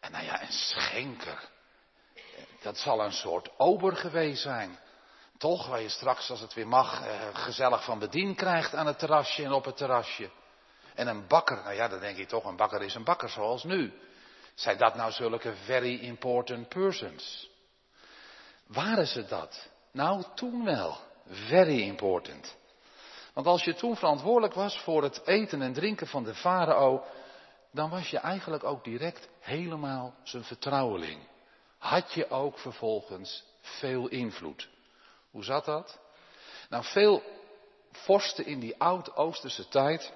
En 0.00 0.12
nou 0.12 0.24
ja, 0.24 0.42
een 0.42 0.52
schenker. 0.52 1.48
Dat 2.62 2.78
zal 2.78 3.04
een 3.04 3.12
soort 3.12 3.58
ober 3.58 3.96
geweest 3.96 4.42
zijn. 4.42 4.78
Toch, 5.38 5.66
waar 5.66 5.80
je 5.80 5.88
straks, 5.88 6.30
als 6.30 6.40
het 6.40 6.54
weer 6.54 6.68
mag, 6.68 7.06
eh, 7.06 7.14
gezellig 7.32 7.84
van 7.84 7.98
bediend 7.98 8.36
krijgt 8.36 8.74
aan 8.74 8.86
het 8.86 8.98
terrasje 8.98 9.44
en 9.44 9.52
op 9.52 9.64
het 9.64 9.76
terrasje. 9.76 10.30
En 10.94 11.06
een 11.06 11.26
bakker, 11.26 11.56
nou 11.62 11.74
ja, 11.74 11.88
dan 11.88 12.00
denk 12.00 12.16
je 12.16 12.26
toch, 12.26 12.44
een 12.44 12.56
bakker 12.56 12.82
is 12.82 12.94
een 12.94 13.04
bakker 13.04 13.28
zoals 13.28 13.64
nu. 13.64 13.92
Zijn 14.54 14.78
dat 14.78 14.94
nou 14.94 15.12
zulke 15.12 15.54
very 15.54 15.98
important 16.00 16.68
persons? 16.68 17.50
Waren 18.66 19.06
ze 19.06 19.24
dat? 19.24 19.68
Nou, 19.92 20.24
toen 20.34 20.64
wel. 20.64 20.98
Very 21.28 21.82
important. 21.82 22.56
Want 23.32 23.46
als 23.46 23.64
je 23.64 23.74
toen 23.74 23.96
verantwoordelijk 23.96 24.54
was 24.54 24.78
voor 24.78 25.02
het 25.02 25.26
eten 25.26 25.62
en 25.62 25.72
drinken 25.72 26.06
van 26.06 26.24
de 26.24 26.34
farao, 26.34 27.04
dan 27.72 27.90
was 27.90 28.10
je 28.10 28.18
eigenlijk 28.18 28.64
ook 28.64 28.84
direct 28.84 29.28
helemaal 29.40 30.14
zijn 30.22 30.44
vertrouweling. 30.44 31.28
Had 31.78 32.12
je 32.12 32.30
ook 32.30 32.58
vervolgens 32.58 33.44
veel 33.60 34.08
invloed. 34.08 34.68
Hoe 35.36 35.44
zat 35.44 35.64
dat? 35.64 35.98
Nou, 36.68 36.84
veel 36.84 37.22
vorsten 37.92 38.46
in 38.46 38.60
die 38.60 38.74
oud-Oosterse 38.78 39.68
tijd 39.68 40.12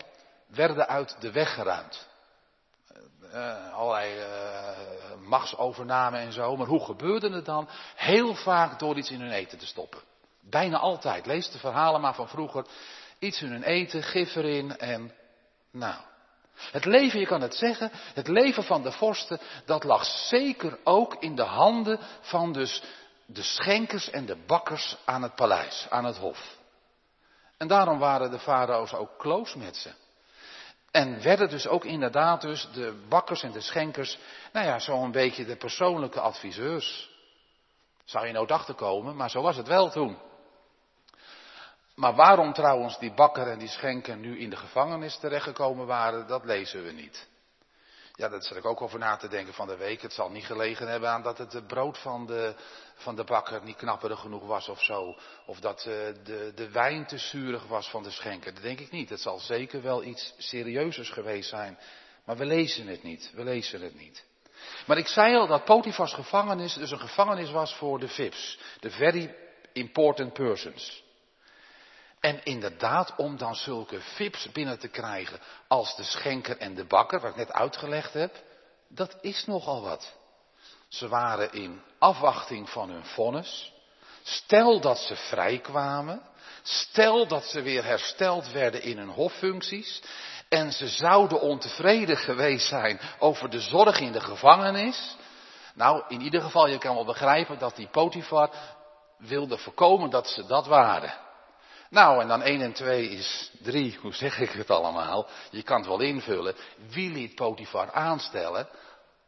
werden 0.46 0.88
uit 0.88 1.16
de 1.20 1.32
weg 1.32 1.54
geruimd. 1.54 2.08
Uh, 3.22 3.74
allerlei 3.74 4.18
uh, 4.18 5.28
machtsovername 5.28 6.18
en 6.18 6.32
zo. 6.32 6.56
Maar 6.56 6.66
hoe 6.66 6.84
gebeurde 6.84 7.30
het 7.30 7.44
dan? 7.44 7.68
Heel 7.94 8.34
vaak 8.34 8.78
door 8.78 8.96
iets 8.96 9.10
in 9.10 9.20
hun 9.20 9.30
eten 9.30 9.58
te 9.58 9.66
stoppen. 9.66 10.00
Bijna 10.40 10.78
altijd. 10.78 11.26
Lees 11.26 11.50
de 11.50 11.58
verhalen 11.58 12.00
maar 12.00 12.14
van 12.14 12.28
vroeger. 12.28 12.66
Iets 13.18 13.42
in 13.42 13.50
hun 13.50 13.62
eten, 13.62 14.02
gif 14.02 14.34
erin 14.34 14.78
en 14.78 15.14
nou. 15.70 16.00
Het 16.54 16.84
leven, 16.84 17.20
je 17.20 17.26
kan 17.26 17.40
het 17.40 17.54
zeggen, 17.54 17.90
het 17.92 18.28
leven 18.28 18.64
van 18.64 18.82
de 18.82 18.92
vorsten, 18.92 19.40
dat 19.64 19.84
lag 19.84 20.04
zeker 20.04 20.78
ook 20.84 21.14
in 21.14 21.34
de 21.34 21.42
handen 21.42 21.98
van 22.20 22.52
dus 22.52 22.82
de 23.32 23.42
schenkers 23.42 24.10
en 24.10 24.26
de 24.26 24.36
bakkers 24.46 24.96
aan 25.04 25.22
het 25.22 25.34
paleis, 25.34 25.86
aan 25.90 26.04
het 26.04 26.16
hof. 26.16 26.58
En 27.56 27.68
daarom 27.68 27.98
waren 27.98 28.30
de 28.30 28.38
farao's 28.38 28.92
ook 28.92 29.18
close 29.18 29.58
met 29.58 29.76
ze. 29.76 29.90
En 30.90 31.22
werden 31.22 31.48
dus 31.48 31.66
ook 31.66 31.84
inderdaad 31.84 32.40
dus 32.40 32.68
de 32.72 33.04
bakkers 33.08 33.42
en 33.42 33.52
de 33.52 33.60
schenkers, 33.60 34.18
nou 34.52 34.66
ja, 34.66 34.78
zo'n 34.78 35.10
beetje 35.10 35.44
de 35.44 35.56
persoonlijke 35.56 36.20
adviseurs. 36.20 37.10
Zou 38.04 38.26
je 38.26 38.32
nooit 38.32 38.50
achter 38.50 38.74
komen, 38.74 39.16
maar 39.16 39.30
zo 39.30 39.42
was 39.42 39.56
het 39.56 39.68
wel 39.68 39.90
toen. 39.90 40.18
Maar 41.94 42.14
waarom 42.14 42.52
trouwens 42.52 42.98
die 42.98 43.14
bakker 43.14 43.46
en 43.46 43.58
die 43.58 43.68
schenker 43.68 44.16
nu 44.16 44.38
in 44.38 44.50
de 44.50 44.56
gevangenis 44.56 45.18
terechtgekomen 45.18 45.86
waren, 45.86 46.26
dat 46.26 46.44
lezen 46.44 46.84
we 46.84 46.92
niet. 46.92 47.28
Ja, 48.20 48.28
daar 48.28 48.42
zat 48.42 48.56
ik 48.56 48.64
ook 48.64 48.80
over 48.82 48.98
na 48.98 49.16
te 49.16 49.28
denken 49.28 49.54
van 49.54 49.66
de 49.66 49.76
week. 49.76 50.02
Het 50.02 50.12
zal 50.12 50.30
niet 50.30 50.44
gelegen 50.44 50.88
hebben 50.88 51.08
aan 51.08 51.22
dat 51.22 51.38
het 51.38 51.66
brood 51.66 51.98
van 51.98 52.26
de, 52.26 52.54
van 52.94 53.16
de 53.16 53.24
bakker 53.24 53.62
niet 53.62 53.76
knapperig 53.76 54.20
genoeg 54.20 54.46
was 54.46 54.68
of 54.68 54.82
zo. 54.82 55.16
Of 55.46 55.60
dat 55.60 55.78
uh, 55.78 55.94
de, 56.24 56.52
de 56.54 56.70
wijn 56.70 57.06
te 57.06 57.18
zuurig 57.18 57.66
was 57.66 57.90
van 57.90 58.02
de 58.02 58.10
schenker. 58.10 58.54
Dat 58.54 58.62
denk 58.62 58.80
ik 58.80 58.90
niet. 58.90 59.08
Het 59.08 59.20
zal 59.20 59.38
zeker 59.38 59.82
wel 59.82 60.04
iets 60.04 60.34
serieuzers 60.38 61.10
geweest 61.10 61.48
zijn. 61.48 61.78
Maar 62.24 62.36
we 62.36 62.44
lezen 62.44 62.86
het 62.86 63.02
niet. 63.02 63.30
We 63.34 63.44
lezen 63.44 63.80
het 63.80 63.94
niet. 63.94 64.24
Maar 64.86 64.98
ik 64.98 65.08
zei 65.08 65.34
al 65.36 65.46
dat 65.46 65.64
Potifars 65.64 66.12
gevangenis 66.12 66.74
dus 66.74 66.90
een 66.90 67.00
gevangenis 67.00 67.50
was 67.50 67.74
voor 67.74 67.98
de 67.98 68.08
VIPs. 68.08 68.58
De 68.80 68.90
very 68.90 69.34
important 69.72 70.32
persons. 70.32 71.02
En 72.20 72.44
inderdaad, 72.44 73.14
om 73.16 73.36
dan 73.36 73.54
zulke 73.54 74.00
vips 74.00 74.52
binnen 74.52 74.78
te 74.78 74.88
krijgen 74.88 75.40
als 75.68 75.96
de 75.96 76.02
schenker 76.02 76.58
en 76.58 76.74
de 76.74 76.84
bakker, 76.84 77.20
wat 77.20 77.30
ik 77.30 77.36
net 77.36 77.52
uitgelegd 77.52 78.12
heb, 78.12 78.36
dat 78.88 79.16
is 79.20 79.46
nogal 79.46 79.82
wat. 79.82 80.12
Ze 80.88 81.08
waren 81.08 81.52
in 81.52 81.82
afwachting 81.98 82.70
van 82.70 82.90
hun 82.90 83.04
vonnis. 83.04 83.72
Stel 84.22 84.80
dat 84.80 84.98
ze 84.98 85.16
vrijkwamen. 85.16 86.22
Stel 86.62 87.26
dat 87.26 87.44
ze 87.44 87.62
weer 87.62 87.84
hersteld 87.84 88.50
werden 88.52 88.82
in 88.82 88.98
hun 88.98 89.08
hoffuncties. 89.08 90.02
En 90.48 90.72
ze 90.72 90.88
zouden 90.88 91.40
ontevreden 91.40 92.16
geweest 92.16 92.66
zijn 92.66 93.00
over 93.18 93.50
de 93.50 93.60
zorg 93.60 94.00
in 94.00 94.12
de 94.12 94.20
gevangenis. 94.20 95.16
Nou, 95.74 96.02
in 96.08 96.20
ieder 96.20 96.40
geval, 96.40 96.66
je 96.66 96.78
kan 96.78 96.94
wel 96.94 97.04
begrijpen 97.04 97.58
dat 97.58 97.76
die 97.76 97.88
Potifar 97.88 98.50
wilde 99.18 99.58
voorkomen 99.58 100.10
dat 100.10 100.28
ze 100.28 100.46
dat 100.46 100.66
waren. 100.66 101.28
Nou, 101.90 102.20
en 102.20 102.28
dan 102.28 102.42
1 102.42 102.60
en 102.60 102.72
2 102.72 103.08
is 103.08 103.50
3, 103.62 103.98
hoe 104.00 104.14
zeg 104.14 104.38
ik 104.38 104.50
het 104.50 104.70
allemaal? 104.70 105.28
Je 105.50 105.62
kan 105.62 105.76
het 105.76 105.86
wel 105.86 106.00
invullen. 106.00 106.56
Wie 106.88 107.10
liet 107.10 107.34
Potifar 107.34 107.92
aanstellen 107.92 108.68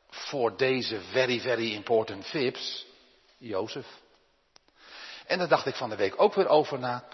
voor 0.08 0.56
deze 0.56 1.00
very, 1.00 1.40
very 1.40 1.72
important 1.72 2.26
vips? 2.26 2.86
Jozef. 3.38 3.86
En 5.26 5.38
daar 5.38 5.48
dacht 5.48 5.66
ik 5.66 5.74
van 5.74 5.90
de 5.90 5.96
week 5.96 6.20
ook 6.20 6.34
weer 6.34 6.48
over 6.48 6.78
na. 6.78 7.04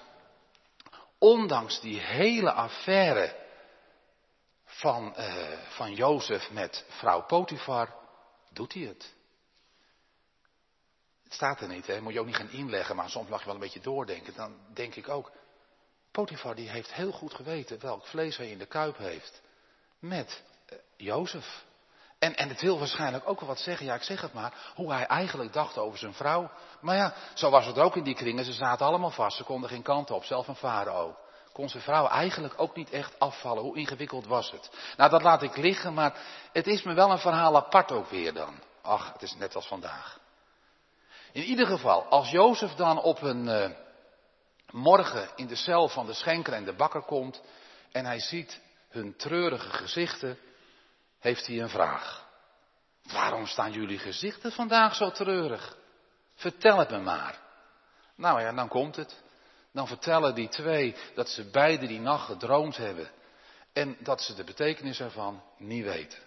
Ondanks 1.18 1.80
die 1.80 2.00
hele 2.00 2.52
affaire 2.52 3.36
van, 4.64 5.14
uh, 5.18 5.34
van 5.68 5.94
Jozef 5.94 6.50
met 6.50 6.84
vrouw 6.88 7.22
Potifar, 7.22 7.94
doet 8.52 8.72
hij 8.72 8.82
het. 8.82 9.14
Het 11.28 11.36
staat 11.36 11.60
er 11.60 11.68
niet, 11.68 11.86
hè? 11.86 12.00
moet 12.00 12.12
je 12.12 12.20
ook 12.20 12.26
niet 12.26 12.36
gaan 12.36 12.50
inleggen, 12.50 12.96
maar 12.96 13.10
soms 13.10 13.28
mag 13.28 13.38
je 13.38 13.44
wel 13.44 13.54
een 13.54 13.60
beetje 13.60 13.80
doordenken. 13.80 14.34
Dan 14.36 14.56
denk 14.74 14.94
ik 14.94 15.08
ook, 15.08 15.30
Potifar 16.10 16.54
die 16.54 16.68
heeft 16.68 16.92
heel 16.92 17.12
goed 17.12 17.34
geweten 17.34 17.80
welk 17.80 18.06
vlees 18.06 18.36
hij 18.36 18.50
in 18.50 18.58
de 18.58 18.66
kuip 18.66 18.96
heeft 18.96 19.42
met 19.98 20.42
uh, 20.72 20.78
Jozef. 20.96 21.64
En, 22.18 22.36
en 22.36 22.48
het 22.48 22.60
wil 22.60 22.78
waarschijnlijk 22.78 23.28
ook 23.28 23.40
wel 23.40 23.48
wat 23.48 23.58
zeggen, 23.58 23.86
ja 23.86 23.94
ik 23.94 24.02
zeg 24.02 24.20
het 24.20 24.32
maar, 24.32 24.72
hoe 24.74 24.92
hij 24.92 25.06
eigenlijk 25.06 25.52
dacht 25.52 25.78
over 25.78 25.98
zijn 25.98 26.14
vrouw. 26.14 26.50
Maar 26.80 26.96
ja, 26.96 27.14
zo 27.34 27.50
was 27.50 27.66
het 27.66 27.78
ook 27.78 27.96
in 27.96 28.04
die 28.04 28.14
kringen, 28.14 28.44
ze 28.44 28.52
zaten 28.52 28.86
allemaal 28.86 29.10
vast, 29.10 29.36
ze 29.36 29.44
konden 29.44 29.70
geen 29.70 29.82
kant 29.82 30.10
op, 30.10 30.24
zelf 30.24 30.48
een 30.48 30.56
farao. 30.56 31.16
Kon 31.52 31.68
zijn 31.68 31.82
vrouw 31.82 32.06
eigenlijk 32.06 32.54
ook 32.56 32.76
niet 32.76 32.90
echt 32.90 33.18
afvallen, 33.18 33.62
hoe 33.62 33.76
ingewikkeld 33.76 34.26
was 34.26 34.50
het? 34.50 34.70
Nou 34.96 35.10
dat 35.10 35.22
laat 35.22 35.42
ik 35.42 35.56
liggen, 35.56 35.94
maar 35.94 36.16
het 36.52 36.66
is 36.66 36.82
me 36.82 36.94
wel 36.94 37.10
een 37.10 37.18
verhaal 37.18 37.56
apart 37.56 37.92
ook 37.92 38.10
weer 38.10 38.34
dan. 38.34 38.54
Ach, 38.82 39.12
het 39.12 39.22
is 39.22 39.34
net 39.34 39.54
als 39.54 39.66
vandaag. 39.66 40.18
In 41.32 41.42
ieder 41.42 41.66
geval, 41.66 42.04
als 42.04 42.30
Jozef 42.30 42.74
dan 42.74 43.02
op 43.02 43.22
een 43.22 43.46
uh, 43.46 43.70
morgen 44.70 45.28
in 45.36 45.46
de 45.46 45.56
cel 45.56 45.88
van 45.88 46.06
de 46.06 46.12
schenker 46.12 46.52
en 46.52 46.64
de 46.64 46.74
bakker 46.74 47.02
komt 47.02 47.42
en 47.92 48.04
hij 48.04 48.20
ziet 48.20 48.60
hun 48.88 49.16
treurige 49.16 49.70
gezichten, 49.70 50.38
heeft 51.18 51.46
hij 51.46 51.60
een 51.60 51.68
vraag. 51.68 52.26
Waarom 53.02 53.46
staan 53.46 53.72
jullie 53.72 53.98
gezichten 53.98 54.52
vandaag 54.52 54.94
zo 54.94 55.10
treurig? 55.10 55.76
Vertel 56.34 56.78
het 56.78 56.90
me 56.90 56.98
maar. 56.98 57.40
Nou 58.14 58.40
ja, 58.40 58.52
dan 58.52 58.68
komt 58.68 58.96
het. 58.96 59.22
Dan 59.72 59.86
vertellen 59.86 60.34
die 60.34 60.48
twee 60.48 60.96
dat 61.14 61.28
ze 61.28 61.44
beide 61.50 61.86
die 61.86 62.00
nacht 62.00 62.26
gedroomd 62.26 62.76
hebben. 62.76 63.10
En 63.72 63.96
dat 64.00 64.22
ze 64.22 64.34
de 64.34 64.44
betekenis 64.44 65.00
ervan 65.00 65.42
niet 65.56 65.84
weten. 65.84 66.18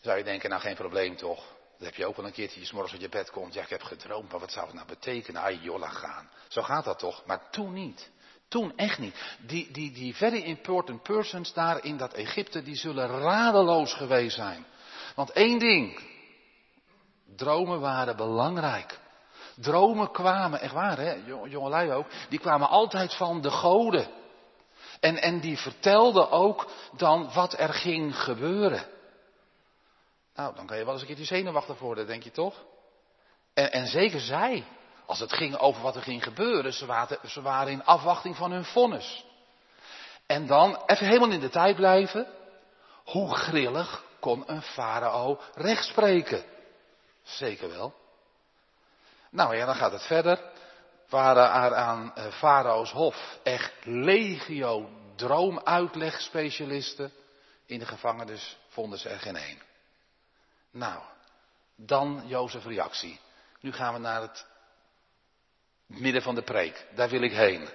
Zou 0.00 0.18
je 0.18 0.24
denken, 0.24 0.50
nou 0.50 0.62
geen 0.62 0.74
probleem 0.74 1.16
toch? 1.16 1.44
Dat 1.82 1.90
heb 1.90 2.00
je 2.00 2.06
ook 2.06 2.16
wel 2.16 2.26
een 2.26 2.32
keertje, 2.32 2.60
je 2.60 2.68
morgens 2.72 2.92
uit 2.92 3.02
je 3.02 3.08
bed 3.08 3.30
komt. 3.30 3.54
Ja, 3.54 3.62
ik 3.62 3.68
heb 3.68 3.82
gedroomd, 3.82 4.30
maar 4.30 4.40
wat 4.40 4.52
zou 4.52 4.66
het 4.66 4.74
nou 4.74 4.86
betekenen? 4.86 5.42
Ah, 5.42 5.62
jolla 5.62 5.88
gaan. 5.88 6.28
Zo 6.48 6.62
gaat 6.62 6.84
dat 6.84 6.98
toch? 6.98 7.22
Maar 7.26 7.50
toen 7.50 7.72
niet. 7.72 8.10
Toen 8.48 8.76
echt 8.76 8.98
niet. 8.98 9.14
Die, 9.46 9.70
die, 9.70 9.92
die 9.92 10.14
very 10.14 10.42
important 10.42 11.02
persons 11.02 11.52
daar 11.52 11.84
in 11.84 11.96
dat 11.96 12.12
Egypte, 12.12 12.62
die 12.62 12.74
zullen 12.74 13.06
radeloos 13.06 13.94
geweest 13.94 14.34
zijn. 14.34 14.66
Want 15.14 15.30
één 15.30 15.58
ding. 15.58 16.00
Dromen 17.36 17.80
waren 17.80 18.16
belangrijk. 18.16 18.98
Dromen 19.54 20.10
kwamen, 20.10 20.60
echt 20.60 20.72
waar 20.72 20.98
hè, 20.98 21.12
jongelui 21.48 21.92
ook, 21.92 22.06
die 22.28 22.38
kwamen 22.38 22.68
altijd 22.68 23.14
van 23.14 23.40
de 23.40 23.50
goden. 23.50 24.06
En, 25.00 25.22
en 25.22 25.40
die 25.40 25.58
vertelden 25.58 26.30
ook 26.30 26.70
dan 26.96 27.32
wat 27.32 27.58
er 27.58 27.74
ging 27.74 28.22
gebeuren. 28.22 28.84
Nou, 30.34 30.54
dan 30.54 30.66
kan 30.66 30.78
je 30.78 30.84
wel 30.84 30.92
eens 30.92 31.02
een 31.02 31.08
keertje 31.08 31.24
zenuwachtig 31.24 31.78
worden, 31.78 32.06
denk 32.06 32.22
je 32.22 32.30
toch? 32.30 32.64
En, 33.54 33.72
en 33.72 33.86
zeker 33.86 34.20
zij, 34.20 34.64
als 35.06 35.18
het 35.18 35.32
ging 35.32 35.56
over 35.56 35.82
wat 35.82 35.96
er 35.96 36.02
ging 36.02 36.22
gebeuren, 36.22 36.72
ze 36.72 36.86
waren, 36.86 37.18
ze 37.26 37.42
waren 37.42 37.72
in 37.72 37.84
afwachting 37.84 38.36
van 38.36 38.52
hun 38.52 38.64
vonnis. 38.64 39.24
En 40.26 40.46
dan, 40.46 40.82
even 40.86 41.06
helemaal 41.06 41.30
in 41.30 41.40
de 41.40 41.48
tijd 41.48 41.76
blijven, 41.76 42.26
hoe 43.04 43.34
grillig 43.34 44.04
kon 44.20 44.42
een 44.46 44.62
farao 44.62 45.40
rechtspreken? 45.54 46.44
Zeker 47.22 47.68
wel. 47.68 47.94
Nou 49.30 49.56
ja, 49.56 49.66
dan 49.66 49.74
gaat 49.74 49.92
het 49.92 50.06
verder. 50.06 50.40
Waren 51.08 51.42
er 51.42 51.74
aan 51.74 52.14
eh, 52.14 52.32
farao's 52.32 52.90
hof 52.90 53.38
echt 53.42 53.72
legio 53.84 54.88
droomuitlegspecialisten. 55.16 57.12
In 57.66 57.78
de 57.78 57.86
gevangenis 57.86 58.56
vonden 58.68 58.98
ze 58.98 59.08
er 59.08 59.18
geen 59.18 59.36
één. 59.36 59.71
Nou, 60.72 61.02
dan 61.76 62.22
Jozef 62.26 62.64
reactie. 62.64 63.20
Nu 63.60 63.72
gaan 63.72 63.92
we 63.92 63.98
naar 63.98 64.20
het 64.20 64.46
midden 65.86 66.22
van 66.22 66.34
de 66.34 66.42
preek. 66.42 66.86
Daar 66.94 67.08
wil 67.08 67.22
ik 67.22 67.32
heen. 67.32 67.68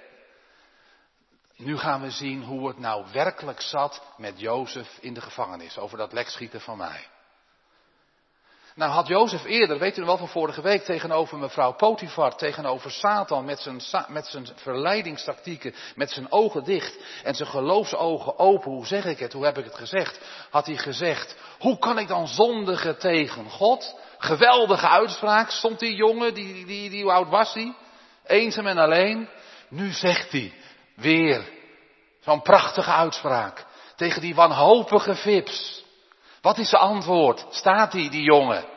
Nu 1.56 1.78
gaan 1.78 2.00
we 2.00 2.10
zien 2.10 2.42
hoe 2.42 2.68
het 2.68 2.78
nou 2.78 3.06
werkelijk 3.12 3.60
zat 3.60 4.02
met 4.16 4.40
Jozef 4.40 4.98
in 5.00 5.14
de 5.14 5.20
gevangenis. 5.20 5.78
Over 5.78 5.98
dat 5.98 6.12
lekschieten 6.12 6.60
van 6.60 6.78
mij. 6.78 7.08
Nou 8.78 8.90
had 8.90 9.06
Jozef 9.06 9.44
eerder, 9.44 9.78
weet 9.78 9.98
u 9.98 10.04
wel 10.04 10.16
van 10.16 10.28
vorige 10.28 10.62
week, 10.62 10.84
tegenover 10.84 11.38
mevrouw 11.38 11.72
Potifar, 11.72 12.36
tegenover 12.36 12.90
Satan 12.90 13.44
met 13.44 13.60
zijn, 13.60 13.82
met 14.08 14.26
zijn 14.26 14.48
verleidingstactieken, 14.54 15.74
met 15.94 16.10
zijn 16.10 16.32
ogen 16.32 16.64
dicht 16.64 16.96
en 17.24 17.34
zijn 17.34 17.48
geloofsogen 17.48 18.38
open, 18.38 18.70
hoe 18.70 18.86
zeg 18.86 19.04
ik 19.04 19.18
het, 19.18 19.32
hoe 19.32 19.44
heb 19.44 19.58
ik 19.58 19.64
het 19.64 19.74
gezegd, 19.74 20.20
had 20.50 20.66
hij 20.66 20.76
gezegd, 20.76 21.36
hoe 21.58 21.78
kan 21.78 21.98
ik 21.98 22.08
dan 22.08 22.28
zondigen 22.28 22.98
tegen 22.98 23.50
God? 23.50 23.96
Geweldige 24.18 24.88
uitspraak, 24.88 25.50
stond 25.50 25.78
die 25.78 25.94
jongen, 25.94 26.34
die, 26.34 26.66
die, 26.66 26.90
die, 26.90 27.02
hoe 27.02 27.12
oud 27.12 27.28
was 27.28 27.54
hij? 27.54 27.74
Eenzaam 28.26 28.66
en 28.66 28.78
alleen. 28.78 29.28
Nu 29.68 29.90
zegt 29.90 30.32
hij, 30.32 30.52
weer, 30.96 31.48
zo'n 32.20 32.42
prachtige 32.42 32.92
uitspraak, 32.92 33.66
tegen 33.96 34.20
die 34.20 34.34
wanhopige 34.34 35.14
vips. 35.14 35.86
Wat 36.40 36.58
is 36.58 36.70
de 36.70 36.78
antwoord? 36.78 37.46
Staat 37.50 37.92
die, 37.92 38.10
die 38.10 38.22
jongen? 38.22 38.76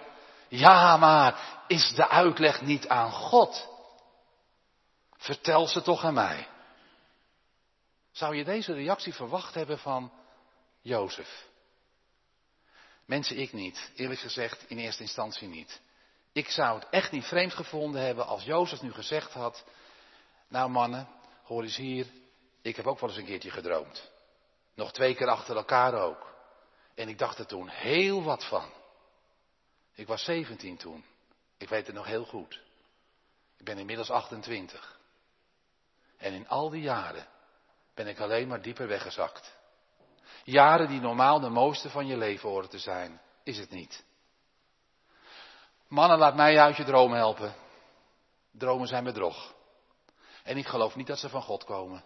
Ja, 0.52 0.98
maar 0.98 1.64
is 1.68 1.94
de 1.96 2.08
uitleg 2.10 2.62
niet 2.62 2.88
aan 2.88 3.12
God? 3.12 3.68
Vertel 5.18 5.68
ze 5.68 5.82
toch 5.82 6.04
aan 6.04 6.14
mij. 6.14 6.48
Zou 8.12 8.36
je 8.36 8.44
deze 8.44 8.74
reactie 8.74 9.14
verwacht 9.14 9.54
hebben 9.54 9.80
van 9.80 10.12
Jozef? 10.82 11.48
Mensen, 13.06 13.38
ik 13.38 13.54
niet. 13.54 13.92
Eerlijk 13.96 14.20
gezegd, 14.20 14.70
in 14.70 14.78
eerste 14.78 15.02
instantie 15.02 15.48
niet. 15.48 15.82
Ik 16.32 16.50
zou 16.50 16.80
het 16.80 16.90
echt 16.90 17.12
niet 17.12 17.26
vreemd 17.26 17.54
gevonden 17.54 18.02
hebben 18.02 18.28
als 18.28 18.44
Jozef 18.44 18.82
nu 18.82 18.94
gezegd 18.94 19.34
had, 19.34 19.64
nou 20.48 20.70
mannen, 20.70 21.08
hoor 21.44 21.64
eens 21.64 21.76
hier, 21.76 22.08
ik 22.62 22.76
heb 22.76 22.88
ook 22.88 23.00
wel 23.00 23.10
eens 23.10 23.18
een 23.18 23.26
keertje 23.26 23.52
gedroomd. 23.52 24.12
Nog 24.76 24.92
twee 24.92 25.16
keer 25.16 25.28
achter 25.28 25.56
elkaar 25.56 25.94
ook. 25.94 26.34
En 26.96 27.10
ik 27.10 27.18
dacht 27.18 27.40
er 27.40 27.46
toen 27.46 27.68
heel 27.68 28.24
wat 28.24 28.46
van. 28.46 28.80
Ik 29.94 30.08
was 30.08 30.24
17 30.24 30.78
toen. 30.78 31.06
Ik 31.58 31.70
weet 31.70 31.86
het 31.86 31.96
nog 31.96 32.06
heel 32.06 32.26
goed. 32.26 32.60
Ik 33.58 33.66
ben 33.66 33.78
inmiddels 33.78 34.10
28. 34.10 35.00
En 36.18 36.34
in 36.34 36.48
al 36.48 36.70
die 36.70 36.82
jaren 36.82 37.28
ben 37.94 38.08
ik 38.08 38.20
alleen 38.20 38.48
maar 38.48 38.62
dieper 38.62 38.88
weggezakt. 38.88 39.60
Jaren 40.44 40.88
die 40.88 41.00
normaal 41.00 41.40
de 41.40 41.50
mooiste 41.50 41.90
van 41.90 42.08
je 42.08 42.18
leven 42.18 42.50
horen 42.50 42.70
te 42.70 42.80
zijn, 42.80 43.22
is 43.44 43.58
het 43.58 43.70
niet. 43.70 44.04
Mannen, 45.88 46.18
laat 46.18 46.36
mij 46.36 46.60
uit 46.60 46.76
je 46.76 46.84
dromen 46.84 47.18
helpen. 47.18 47.56
Dromen 48.52 48.88
zijn 48.88 49.04
bedrog. 49.04 49.54
En 50.44 50.58
ik 50.58 50.68
geloof 50.68 50.96
niet 50.96 51.08
dat 51.08 51.20
ze 51.20 51.30
van 51.30 51.42
God 51.42 51.64
komen. 51.64 52.04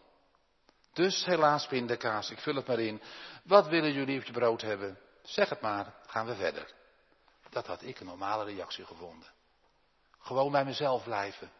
Dus 0.93 1.25
helaas 1.25 1.67
pindakaas, 1.67 2.29
ik 2.31 2.39
vul 2.39 2.55
het 2.55 2.67
maar 2.67 2.79
in. 2.79 3.01
Wat 3.43 3.67
willen 3.67 3.93
jullie 3.93 4.19
op 4.19 4.25
je 4.25 4.31
brood 4.31 4.61
hebben? 4.61 4.99
Zeg 5.21 5.49
het 5.49 5.61
maar, 5.61 5.93
gaan 6.07 6.25
we 6.25 6.35
verder. 6.35 6.73
Dat 7.55 7.67
had 7.67 7.83
ik 7.83 7.99
een 7.99 8.05
normale 8.05 8.43
reactie 8.43 8.85
gevonden. 8.85 9.27
Gewoon 10.19 10.51
bij 10.51 10.65
mezelf 10.65 11.03
blijven. 11.03 11.51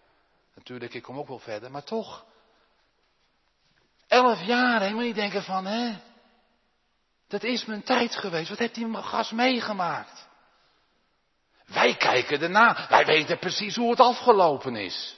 Natuurlijk, 0.56 0.94
ik 0.94 1.04
kom 1.04 1.18
ook 1.18 1.28
wel 1.28 1.40
verder, 1.40 1.72
maar 1.72 1.84
toch. 1.84 2.26
Elf 4.08 4.42
jaar, 4.42 4.82
helemaal 4.82 5.04
niet 5.04 5.16
denken 5.16 5.44
van, 5.44 5.66
hè. 5.66 5.98
Dat 7.28 7.44
is 7.44 7.66
mijn 7.66 7.84
tijd 7.84 8.16
geweest. 8.16 8.50
Wat 8.50 8.58
heeft 8.58 8.76
die 8.76 8.94
gast 8.94 9.32
meegemaakt? 9.32 10.28
Wij 11.66 11.96
kijken 11.96 12.42
erna. 12.42 12.88
Wij 12.90 13.06
weten 13.06 13.40
precies 13.40 13.76
hoe 13.76 13.90
het 13.90 14.00
afgelopen 14.00 14.76
is. 14.76 15.16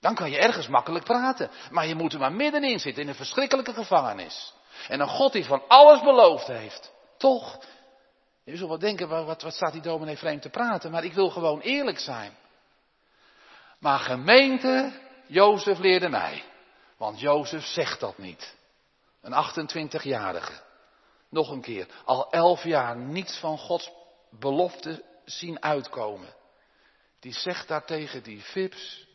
Dan 0.00 0.14
kan 0.14 0.30
je 0.30 0.38
ergens 0.38 0.68
makkelijk 0.68 1.04
praten. 1.04 1.50
Maar 1.70 1.86
je 1.86 1.94
moet 1.94 2.12
er 2.12 2.18
maar 2.18 2.32
middenin 2.32 2.78
zitten 2.78 3.02
in 3.02 3.08
een 3.08 3.14
verschrikkelijke 3.14 3.72
gevangenis. 3.72 4.54
En 4.88 5.00
een 5.00 5.08
God 5.08 5.32
die 5.32 5.44
van 5.44 5.62
alles 5.68 6.00
beloofd 6.00 6.46
heeft. 6.46 6.92
Toch? 7.16 7.58
Je 8.50 8.56
zult 8.56 8.68
wel 8.68 8.78
denken, 8.78 9.08
wat, 9.08 9.42
wat 9.42 9.54
staat 9.54 9.72
die 9.72 9.82
dominee 9.82 10.16
vreemd 10.16 10.42
te 10.42 10.48
praten? 10.48 10.90
Maar 10.90 11.04
ik 11.04 11.12
wil 11.12 11.30
gewoon 11.30 11.60
eerlijk 11.60 11.98
zijn. 11.98 12.32
Maar 13.78 13.98
gemeente, 13.98 14.92
Jozef 15.26 15.78
leerde 15.78 16.08
mij. 16.08 16.44
Want 16.96 17.20
Jozef 17.20 17.64
zegt 17.64 18.00
dat 18.00 18.18
niet. 18.18 18.56
Een 19.20 19.32
28-jarige. 19.32 20.62
Nog 21.28 21.50
een 21.50 21.60
keer. 21.60 21.86
Al 22.04 22.30
elf 22.30 22.64
jaar 22.64 22.96
niets 22.96 23.38
van 23.38 23.58
Gods 23.58 23.90
belofte 24.30 25.04
zien 25.24 25.62
uitkomen. 25.62 26.34
Die 27.20 27.32
zegt 27.32 27.68
daartegen 27.68 28.22
die 28.22 28.40
Fips, 28.40 29.06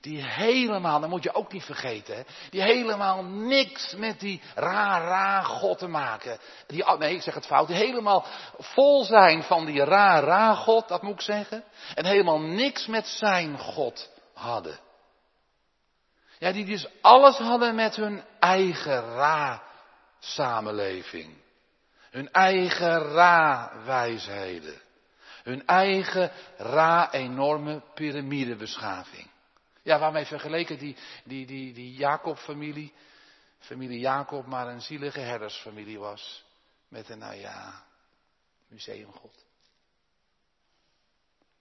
die 0.00 0.22
helemaal, 0.22 1.00
dat 1.00 1.08
moet 1.08 1.22
je 1.22 1.34
ook 1.34 1.52
niet 1.52 1.64
vergeten, 1.64 2.16
hè, 2.16 2.22
die 2.50 2.62
helemaal 2.62 3.24
niks 3.24 3.94
met 3.94 4.20
die 4.20 4.40
ra-ra 4.54 5.42
God 5.42 5.78
te 5.78 5.88
maken. 5.88 6.38
Die, 6.66 6.86
oh, 6.86 6.98
nee, 6.98 7.14
ik 7.14 7.22
zeg 7.22 7.34
het 7.34 7.46
fout, 7.46 7.66
die 7.66 7.76
helemaal 7.76 8.26
vol 8.58 9.04
zijn 9.04 9.42
van 9.42 9.66
die 9.66 9.84
ra-ra 9.84 10.54
God, 10.54 10.88
dat 10.88 11.02
moet 11.02 11.14
ik 11.14 11.20
zeggen. 11.20 11.64
En 11.94 12.04
helemaal 12.04 12.40
niks 12.40 12.86
met 12.86 13.06
zijn 13.06 13.58
God 13.58 14.10
hadden. 14.34 14.78
Ja, 16.38 16.52
die 16.52 16.64
dus 16.64 16.86
alles 17.00 17.36
hadden 17.36 17.74
met 17.74 17.96
hun 17.96 18.22
eigen 18.38 19.14
ra-samenleving. 19.14 21.38
Hun 22.10 22.32
eigen 22.32 23.02
ra-wijsheden. 23.02 24.80
Hun 25.42 25.66
eigen 25.66 26.30
ra-enorme 26.56 27.82
piramidebeschaving. 27.94 29.30
Ja, 29.82 29.98
waarmee 29.98 30.26
vergeleken 30.26 30.78
die, 30.78 30.96
die, 31.24 31.46
die, 31.46 31.72
die 31.72 31.94
Jacob-familie, 31.94 32.92
familie 33.58 33.98
Jacob, 33.98 34.46
maar 34.46 34.68
een 34.68 34.80
zielige 34.80 35.20
herdersfamilie 35.20 35.98
was. 35.98 36.44
Met 36.88 37.08
een, 37.08 37.18
nou 37.18 37.34
ja, 37.34 37.84
museumgod. 38.68 39.44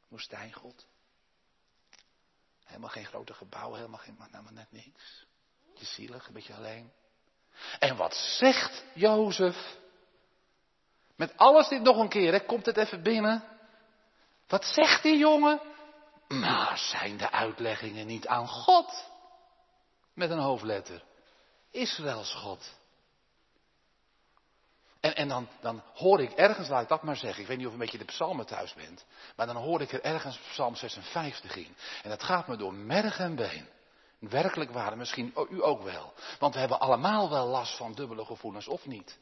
Woestijngod. 0.08 0.86
Helemaal 2.65 2.89
geen 2.89 3.05
grote 3.05 3.34
gebouw, 3.34 3.73
helemaal 3.73 3.99
geen, 3.99 4.15
maar, 4.17 4.29
nou, 4.32 4.45
net 4.53 4.71
niks. 4.71 5.25
Je 5.73 5.86
zielig, 5.86 6.27
een 6.27 6.34
beetje 6.34 6.53
alleen. 6.53 6.91
En 7.79 7.95
wat 7.95 8.15
zegt 8.15 8.84
Jozef? 8.93 9.77
Met 11.15 11.38
alles 11.38 11.67
dit 11.67 11.82
nog 11.82 11.97
een 11.97 12.10
keer, 12.10 12.32
hè, 12.32 12.39
komt 12.39 12.65
het 12.65 12.77
even 12.77 13.03
binnen. 13.03 13.43
Wat 14.47 14.65
zegt 14.65 15.03
die 15.03 15.17
jongen? 15.17 15.62
Maar 16.38 16.78
zijn 16.78 17.18
de 17.18 17.32
uitleggingen 17.32 18.08
niet 18.08 18.28
aan 18.28 18.48
God? 18.48 19.06
Met 20.13 20.30
een 20.30 20.39
hoofdletter. 20.39 21.04
Israëls 21.72 22.34
God. 22.34 22.78
En, 25.00 25.15
en 25.15 25.28
dan, 25.28 25.48
dan 25.62 25.84
hoor 25.94 26.22
ik 26.22 26.32
ergens, 26.32 26.68
laat 26.68 26.82
ik 26.82 26.88
dat 26.88 27.04
maar 27.04 27.15
zeggen, 27.15 27.42
ik 27.42 27.48
weet 27.48 27.58
niet 27.58 27.68
of 27.68 27.74
een 27.74 27.80
beetje 27.80 27.98
de 27.98 28.06
psalmen 28.06 28.46
thuis 28.46 28.74
bent, 28.74 29.06
maar 29.36 29.46
dan 29.46 29.56
hoor 29.56 29.82
ik 29.82 29.92
er 29.92 30.04
ergens 30.04 30.38
psalm 30.38 30.76
56 30.76 31.56
in. 31.56 31.76
En 32.04 32.10
dat 32.10 32.24
gaat 32.24 32.48
me 32.48 32.58
door 32.58 32.74
merg 32.74 33.20
en 33.20 33.36
been. 33.36 33.70
Werkelijk 34.20 34.72
waar, 34.72 34.98
misschien 34.98 35.34
u 35.50 35.63
ook 35.63 35.82
wel. 35.82 36.13
Want 36.39 36.54
we 36.54 36.60
hebben 36.60 36.80
allemaal 36.80 37.30
wel 37.30 37.48
last 37.48 37.78
van 37.78 37.94
dubbele 37.94 38.26
gevoelens, 38.26 38.68
of 38.68 38.86
niet? 38.86 39.20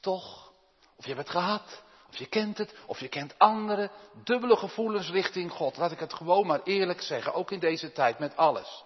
Toch? 0.00 0.52
Of 0.96 1.06
je 1.06 1.14
hebt 1.14 1.28
het 1.28 1.36
gehad, 1.36 1.82
of 2.10 2.16
je 2.16 2.26
kent 2.26 2.58
het, 2.58 2.74
of 2.86 3.00
je 3.00 3.08
kent 3.08 3.34
anderen. 3.38 3.90
Dubbele 4.24 4.56
gevoelens 4.56 5.10
richting 5.10 5.50
God. 5.50 5.76
Laat 5.76 5.92
ik 5.92 5.98
het 5.98 6.14
gewoon 6.14 6.46
maar 6.46 6.60
eerlijk 6.64 7.02
zeggen, 7.02 7.34
ook 7.34 7.50
in 7.50 7.58
deze 7.58 7.92
tijd 7.92 8.18
met 8.18 8.36
alles. 8.36 8.84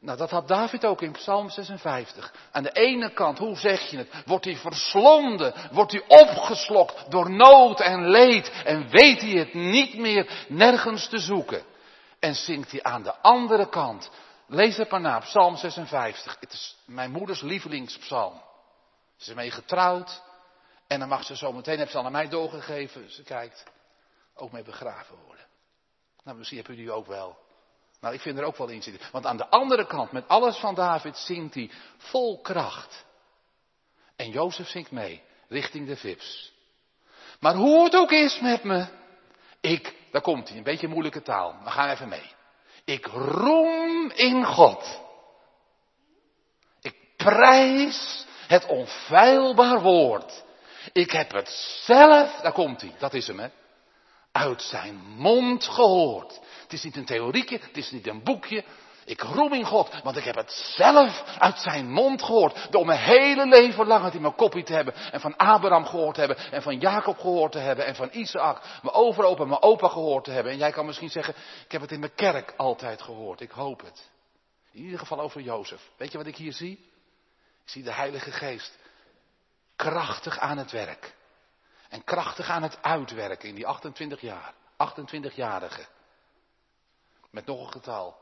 Nou, 0.00 0.18
dat 0.18 0.30
had 0.30 0.48
David 0.48 0.84
ook 0.84 1.02
in 1.02 1.12
Psalm 1.12 1.50
56. 1.50 2.34
Aan 2.52 2.62
de 2.62 2.72
ene 2.72 3.12
kant, 3.12 3.38
hoe 3.38 3.56
zeg 3.56 3.90
je 3.90 3.96
het? 3.96 4.08
Wordt 4.26 4.44
hij 4.44 4.56
verslonden? 4.56 5.54
Wordt 5.72 5.92
hij 5.92 6.04
opgeslokt 6.06 7.10
door 7.10 7.30
nood 7.30 7.80
en 7.80 8.10
leed? 8.10 8.50
En 8.64 8.88
weet 8.90 9.20
hij 9.20 9.30
het 9.30 9.54
niet 9.54 9.96
meer 9.96 10.44
nergens 10.48 11.08
te 11.08 11.18
zoeken? 11.18 11.62
En 12.18 12.34
zingt 12.34 12.70
hij 12.70 12.82
aan 12.82 13.02
de 13.02 13.14
andere 13.14 13.68
kant. 13.68 14.10
Lees 14.46 14.76
het 14.76 14.90
maar 14.90 15.00
na, 15.00 15.18
Psalm 15.18 15.56
56. 15.56 16.36
Het 16.40 16.52
is 16.52 16.76
mijn 16.84 17.10
moeders 17.10 17.40
lievelingspsalm. 17.40 18.42
Ze 19.16 19.30
is 19.30 19.36
mee 19.36 19.50
getrouwd. 19.50 20.22
En 20.86 20.98
dan 20.98 21.08
mag 21.08 21.24
ze 21.24 21.36
zo 21.36 21.52
meteen, 21.52 21.78
heeft 21.78 21.90
ze 21.90 21.98
al 21.98 22.04
aan 22.04 22.12
mij 22.12 22.28
doorgegeven, 22.28 23.10
ze 23.10 23.22
kijkt, 23.22 23.64
ook 24.34 24.52
mee 24.52 24.62
begraven 24.62 25.16
worden. 25.26 25.46
Nou, 26.24 26.36
misschien 26.36 26.58
hebben 26.58 26.76
jullie 26.76 26.92
ook 26.92 27.06
wel. 27.06 27.38
Nou, 28.00 28.14
ik 28.14 28.20
vind 28.20 28.38
er 28.38 28.44
ook 28.44 28.56
wel 28.56 28.68
in 28.68 28.82
zitten. 28.82 29.08
Want 29.12 29.26
aan 29.26 29.36
de 29.36 29.48
andere 29.48 29.86
kant, 29.86 30.12
met 30.12 30.28
alles 30.28 30.56
van 30.56 30.74
David, 30.74 31.16
zingt 31.16 31.54
hij 31.54 31.70
vol 31.96 32.40
kracht. 32.40 33.04
En 34.16 34.30
Jozef 34.30 34.68
zingt 34.68 34.90
mee, 34.90 35.22
richting 35.48 35.86
de 35.86 35.96
vips. 35.96 36.52
Maar 37.40 37.54
hoe 37.54 37.84
het 37.84 37.96
ook 37.96 38.10
is 38.10 38.40
met 38.40 38.64
me, 38.64 38.86
ik, 39.60 39.94
daar 40.10 40.22
komt 40.22 40.48
hij, 40.48 40.56
een 40.56 40.62
beetje 40.62 40.88
moeilijke 40.88 41.22
taal, 41.22 41.52
maar 41.52 41.72
ga 41.72 41.92
even 41.92 42.08
mee. 42.08 42.34
Ik 42.84 43.06
roem 43.06 44.10
in 44.10 44.44
God. 44.44 45.00
Ik 46.80 46.96
prijs 47.16 48.26
het 48.46 48.66
onfeilbaar 48.66 49.80
woord. 49.80 50.44
Ik 50.92 51.10
heb 51.10 51.32
het 51.32 51.48
zelf, 51.84 52.40
daar 52.42 52.52
komt 52.52 52.80
hij, 52.80 52.94
dat 52.98 53.14
is 53.14 53.26
hem 53.26 53.38
hè, 53.38 53.48
uit 54.32 54.62
zijn 54.62 54.96
mond 55.16 55.64
gehoord. 55.64 56.40
Het 56.62 56.72
is 56.72 56.82
niet 56.82 56.96
een 56.96 57.04
theorietje, 57.04 57.58
het 57.58 57.76
is 57.76 57.90
niet 57.90 58.06
een 58.06 58.22
boekje. 58.22 58.64
Ik 59.04 59.20
roem 59.20 59.52
in 59.52 59.64
God, 59.64 60.02
want 60.02 60.16
ik 60.16 60.24
heb 60.24 60.34
het 60.34 60.52
zelf 60.52 61.22
uit 61.38 61.58
zijn 61.58 61.90
mond 61.90 62.22
gehoord. 62.22 62.66
Door 62.70 62.86
mijn 62.86 63.00
hele 63.00 63.46
leven 63.46 63.86
lang 63.86 64.04
het 64.04 64.14
in 64.14 64.20
mijn 64.20 64.34
kopie 64.34 64.62
te 64.62 64.72
hebben. 64.72 64.94
En 64.94 65.20
van 65.20 65.36
Abraham 65.36 65.86
gehoord 65.86 66.14
te 66.14 66.20
hebben. 66.20 66.38
En 66.50 66.62
van 66.62 66.78
Jacob 66.78 67.18
gehoord 67.18 67.52
te 67.52 67.58
hebben. 67.58 67.86
En 67.86 67.94
van 67.94 68.08
Isaac, 68.12 68.62
mijn 68.82 68.94
overopa 68.94 69.42
en 69.42 69.48
mijn 69.48 69.62
opa 69.62 69.88
gehoord 69.88 70.24
te 70.24 70.30
hebben. 70.30 70.52
En 70.52 70.58
jij 70.58 70.72
kan 70.72 70.86
misschien 70.86 71.10
zeggen, 71.10 71.34
ik 71.64 71.72
heb 71.72 71.80
het 71.80 71.92
in 71.92 72.00
mijn 72.00 72.14
kerk 72.14 72.54
altijd 72.56 73.02
gehoord. 73.02 73.40
Ik 73.40 73.50
hoop 73.50 73.80
het. 73.80 74.10
In 74.72 74.82
ieder 74.82 74.98
geval 74.98 75.20
over 75.20 75.40
Jozef. 75.40 75.90
Weet 75.96 76.12
je 76.12 76.18
wat 76.18 76.26
ik 76.26 76.36
hier 76.36 76.52
zie? 76.52 76.72
Ik 77.64 77.70
zie 77.72 77.82
de 77.82 77.92
Heilige 77.92 78.30
Geest 78.30 78.78
krachtig 79.76 80.38
aan 80.38 80.58
het 80.58 80.70
werk. 80.70 81.14
En 81.88 82.04
krachtig 82.04 82.48
aan 82.48 82.62
het 82.62 82.82
uitwerken 82.82 83.48
in 83.48 83.54
die 83.54 83.66
28 83.66 84.20
jaar. 84.20 84.54
28-jarige. 84.72 85.86
Met 87.30 87.46
nog 87.46 87.60
een 87.60 87.72
getal. 87.72 88.16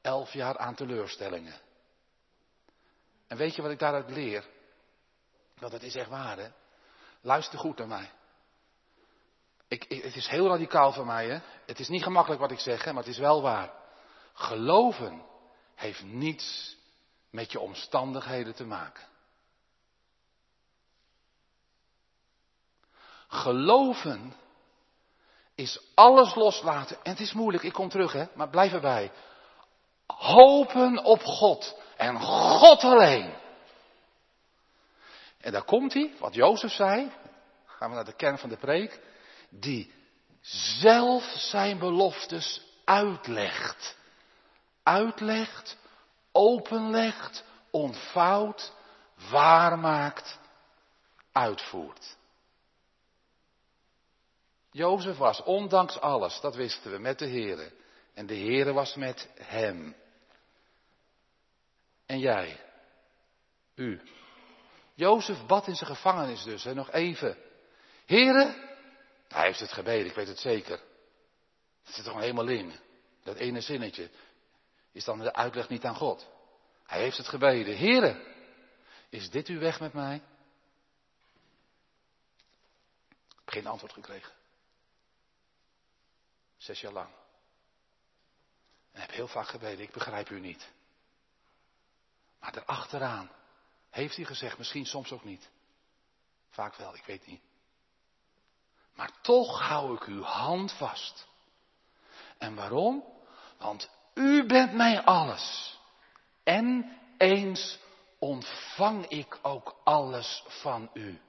11 0.00 0.32
jaar 0.32 0.58
aan 0.58 0.74
teleurstellingen. 0.74 1.60
En 3.26 3.36
weet 3.36 3.54
je 3.54 3.62
wat 3.62 3.70
ik 3.70 3.78
daaruit 3.78 4.10
leer? 4.10 4.46
Want 5.58 5.72
het 5.72 5.82
is 5.82 5.94
echt 5.94 6.08
waar, 6.08 6.38
hè? 6.38 6.48
Luister 7.20 7.58
goed 7.58 7.78
naar 7.78 7.88
mij. 7.88 8.10
Ik, 9.68 9.84
het 9.88 10.16
is 10.16 10.28
heel 10.28 10.48
radicaal 10.48 10.92
voor 10.92 11.06
mij, 11.06 11.28
hè? 11.28 11.38
Het 11.66 11.78
is 11.78 11.88
niet 11.88 12.02
gemakkelijk 12.02 12.40
wat 12.40 12.50
ik 12.50 12.58
zeg, 12.58 12.84
hè? 12.84 12.92
maar 12.92 13.02
het 13.02 13.12
is 13.12 13.18
wel 13.18 13.42
waar. 13.42 13.72
Geloven 14.32 15.24
heeft 15.74 16.02
niets 16.02 16.76
met 17.30 17.52
je 17.52 17.60
omstandigheden 17.60 18.54
te 18.54 18.64
maken. 18.64 19.04
Geloven 23.32 24.34
is 25.54 25.80
alles 25.94 26.34
loslaten. 26.34 26.96
En 27.02 27.10
het 27.10 27.20
is 27.20 27.32
moeilijk, 27.32 27.64
ik 27.64 27.72
kom 27.72 27.88
terug 27.88 28.12
hè, 28.12 28.24
maar 28.34 28.48
blijf 28.48 28.72
erbij. 28.72 29.12
Hopen 30.06 31.04
op 31.04 31.22
God 31.22 31.76
en 31.96 32.20
God 32.20 32.84
alleen. 32.84 33.34
En 35.40 35.52
daar 35.52 35.64
komt 35.64 35.92
hij, 35.92 36.14
wat 36.18 36.34
Jozef 36.34 36.72
zei. 36.72 37.12
Gaan 37.66 37.88
we 37.88 37.94
naar 37.94 38.04
de 38.04 38.16
kern 38.16 38.38
van 38.38 38.48
de 38.48 38.56
preek. 38.56 39.00
Die 39.48 39.92
zelf 40.80 41.24
zijn 41.24 41.78
beloftes 41.78 42.62
uitlegt. 42.84 43.96
Uitlegt, 44.82 45.76
openlegt, 46.32 47.44
ontvouwt, 47.70 48.72
waarmaakt, 49.30 50.38
uitvoert. 51.32 52.16
Jozef 54.72 55.16
was, 55.16 55.42
ondanks 55.42 55.98
alles, 56.00 56.40
dat 56.40 56.54
wisten 56.54 56.90
we, 56.90 56.98
met 56.98 57.18
de 57.18 57.28
Heere. 57.28 57.72
En 58.14 58.26
de 58.26 58.36
Heere 58.36 58.72
was 58.72 58.94
met 58.94 59.28
hem. 59.34 59.96
En 62.06 62.18
jij? 62.18 62.60
U? 63.74 64.00
Jozef 64.94 65.46
bad 65.46 65.66
in 65.66 65.74
zijn 65.74 65.90
gevangenis 65.90 66.42
dus, 66.42 66.64
hè, 66.64 66.74
nog 66.74 66.90
even. 66.90 67.36
Heren, 68.06 68.54
hij 69.28 69.46
heeft 69.46 69.60
het 69.60 69.72
gebeden, 69.72 70.06
ik 70.06 70.14
weet 70.14 70.28
het 70.28 70.38
zeker. 70.38 70.80
Dat 71.84 71.94
zit 71.94 72.04
er 72.04 72.10
gewoon 72.10 72.20
helemaal 72.20 72.48
in. 72.48 72.72
Dat 73.22 73.36
ene 73.36 73.60
zinnetje 73.60 74.10
is 74.92 75.04
dan 75.04 75.18
de 75.18 75.34
uitleg 75.34 75.68
niet 75.68 75.84
aan 75.84 75.96
God. 75.96 76.28
Hij 76.86 77.00
heeft 77.00 77.16
het 77.16 77.28
gebeden. 77.28 77.76
Heren, 77.76 78.22
is 79.08 79.30
dit 79.30 79.46
uw 79.46 79.58
weg 79.58 79.80
met 79.80 79.92
mij? 79.92 80.14
Ik 83.18 83.38
heb 83.38 83.48
geen 83.48 83.66
antwoord 83.66 83.92
gekregen. 83.92 84.32
Zes 86.62 86.80
jaar 86.80 86.92
lang. 86.92 87.10
En 88.92 89.00
heb 89.00 89.10
heel 89.10 89.28
vaak 89.28 89.46
gebeden, 89.46 89.84
ik 89.84 89.92
begrijp 89.92 90.30
u 90.30 90.40
niet. 90.40 90.70
Maar 92.40 92.52
daarachteraan 92.52 93.30
heeft 93.90 94.16
hij 94.16 94.24
gezegd, 94.24 94.58
misschien 94.58 94.86
soms 94.86 95.12
ook 95.12 95.24
niet. 95.24 95.50
Vaak 96.50 96.74
wel, 96.74 96.94
ik 96.94 97.04
weet 97.04 97.26
niet. 97.26 97.42
Maar 98.94 99.20
toch 99.20 99.60
hou 99.60 99.94
ik 99.94 100.04
uw 100.04 100.22
hand 100.22 100.72
vast. 100.72 101.26
En 102.38 102.54
waarom? 102.54 103.04
Want 103.58 103.90
u 104.14 104.46
bent 104.46 104.72
mij 104.72 105.02
alles. 105.02 105.78
En 106.42 106.98
eens 107.18 107.78
ontvang 108.18 109.06
ik 109.06 109.38
ook 109.42 109.80
alles 109.84 110.44
van 110.46 110.90
u. 110.92 111.20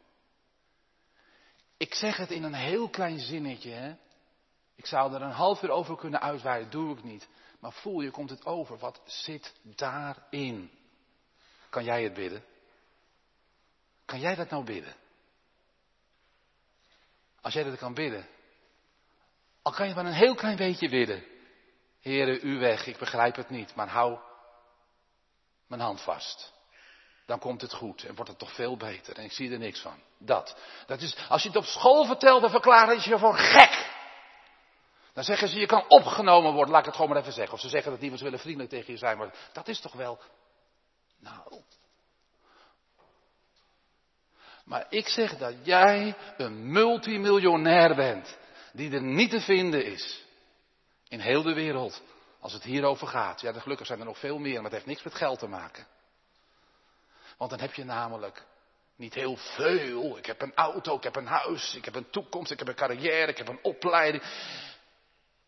Ik 1.78 1.94
zeg 1.94 2.18
het 2.18 2.32
in 2.32 2.44
een 2.44 2.54
heel 2.54 2.90
klein 2.90 3.20
zinnetje, 3.20 3.72
hè? 3.72 3.96
Ik 4.76 4.86
zou 4.86 5.14
er 5.14 5.22
een 5.22 5.32
half 5.32 5.62
uur 5.62 5.70
over 5.70 5.96
kunnen 5.96 6.22
uitweiden, 6.22 6.70
doe 6.70 6.98
ik 6.98 7.04
niet. 7.04 7.28
Maar 7.60 7.72
voel 7.72 8.02
je, 8.02 8.12
komt 8.12 8.30
het 8.30 8.46
over. 8.46 8.78
Wat 8.78 9.02
zit 9.06 9.54
daarin? 9.64 10.72
Kan 11.70 11.84
jij 11.84 12.04
het 12.04 12.14
bidden? 12.14 12.44
Kan 14.06 14.20
jij 14.20 14.36
dat 14.36 14.50
nou 14.50 14.64
bidden? 14.64 14.96
Als 17.42 17.54
jij 17.54 17.64
dat 17.64 17.78
kan 17.78 17.94
bidden. 17.94 18.28
Al 19.62 19.72
kan 19.72 19.88
je 19.88 19.96
maar 19.96 20.06
een 20.06 20.14
heel 20.14 20.36
klein 20.36 20.58
beetje 20.58 20.90
bidden. 20.90 21.24
Heren, 22.00 22.40
u 22.42 22.60
weg, 22.60 22.86
ik 22.86 22.98
begrijp 22.98 23.36
het 23.36 23.50
niet, 23.50 23.76
maar 23.76 23.88
hou 23.88 24.20
mijn 25.68 25.82
hand 25.82 26.02
vast. 26.02 26.54
Dan 27.26 27.40
komt 27.40 27.62
het 27.62 27.74
goed 27.74 28.04
en 28.04 28.16
wordt 28.16 28.30
het 28.30 28.40
toch 28.40 28.54
veel 28.54 28.78
beter. 28.78 29.18
En 29.18 29.24
ik 29.24 29.32
zie 29.32 29.52
er 29.52 29.58
niks 29.58 29.80
van. 29.80 30.00
Dat. 30.18 30.58
Dat 30.86 31.02
is, 31.02 31.18
als 31.30 31.42
je 31.42 31.48
het 31.48 31.58
op 31.58 31.66
school 31.66 32.06
vertelt, 32.06 32.42
dan 32.42 32.50
verklaren 32.50 33.02
ze 33.02 33.10
je 33.10 33.20
voor 33.20 33.38
gek. 33.38 33.93
Dan 35.14 35.24
zeggen 35.24 35.48
ze, 35.48 35.60
je 35.60 35.66
kan 35.66 35.86
opgenomen 35.88 36.54
worden. 36.54 36.72
Laat 36.72 36.80
ik 36.80 36.86
het 36.86 36.96
gewoon 36.96 37.10
maar 37.10 37.22
even 37.22 37.34
zeggen. 37.34 37.54
Of 37.54 37.60
ze 37.60 37.70
zeggen 37.70 37.92
dat 37.92 38.00
die 38.00 38.12
willen 38.12 38.40
vriendelijk 38.40 38.70
tegen 38.70 38.94
je 38.94 39.00
zijn. 39.00 39.18
Maar 39.18 39.34
dat 39.54 39.68
is 39.68 39.80
toch 39.80 39.94
wel. 39.94 40.20
Nou. 41.20 41.62
Maar 44.66 44.86
ik 44.90 45.08
zeg 45.08 45.38
dat 45.38 45.54
jij 45.64 46.16
een 46.38 46.72
multimiljonair 46.72 47.96
bent. 47.96 48.38
Die 48.72 48.92
er 48.92 49.02
niet 49.02 49.30
te 49.30 49.42
vinden 49.42 49.86
is. 49.86 50.24
In 51.08 51.20
heel 51.20 51.44
de 51.44 51.54
wereld. 51.54 52.02
Als 52.40 52.54
het 52.54 52.64
hierover 52.64 53.08
gaat. 53.08 53.42
Ja, 53.42 53.60
gelukkig 53.60 53.88
zijn 53.88 54.00
er 54.00 54.06
nog 54.06 54.20
veel 54.20 54.38
meer. 54.38 54.54
Maar 54.54 54.64
het 54.64 54.74
heeft 54.74 54.86
niks 54.86 55.04
met 55.04 55.16
geld 55.16 55.40
te 55.40 55.48
maken. 55.48 55.88
Want 57.38 57.50
dan 57.50 57.60
heb 57.60 57.74
je 57.74 57.84
namelijk 57.84 58.46
niet 58.96 59.14
heel 59.14 59.36
veel. 59.36 60.18
Ik 60.18 60.26
heb 60.26 60.42
een 60.42 60.56
auto, 60.56 60.96
ik 60.96 61.04
heb 61.04 61.16
een 61.16 61.28
huis, 61.28 61.76
ik 61.76 61.86
heb 61.86 61.96
een 61.96 62.10
toekomst, 62.10 62.52
ik 62.52 62.60
heb 62.60 62.68
een 62.68 62.76
carrière, 62.76 63.32
ik 63.32 63.38
heb 63.38 63.48
een 63.48 63.60
opleiding 63.62 64.24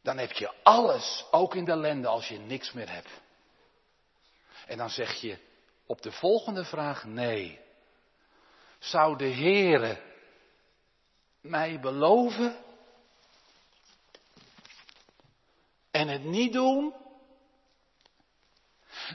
dan 0.06 0.18
heb 0.18 0.32
je 0.32 0.54
alles, 0.64 1.26
ook 1.32 1.56
in 1.56 1.66
de 1.66 1.72
ellende, 1.72 2.08
als 2.08 2.28
je 2.28 2.38
niks 2.38 2.72
meer 2.72 2.92
hebt. 2.92 3.10
En 4.66 4.78
dan 4.78 4.90
zeg 4.90 5.14
je 5.22 5.38
op 5.86 6.02
de 6.02 6.12
volgende 6.12 6.66
vraag 6.66 7.04
nee. 7.04 7.60
zou 8.80 9.18
de 9.18 9.30
Heere 9.30 10.02
mij 11.42 11.80
beloven 11.80 12.64
en 15.92 16.08
het 16.08 16.24
niet 16.24 16.54
doen? 16.54 16.94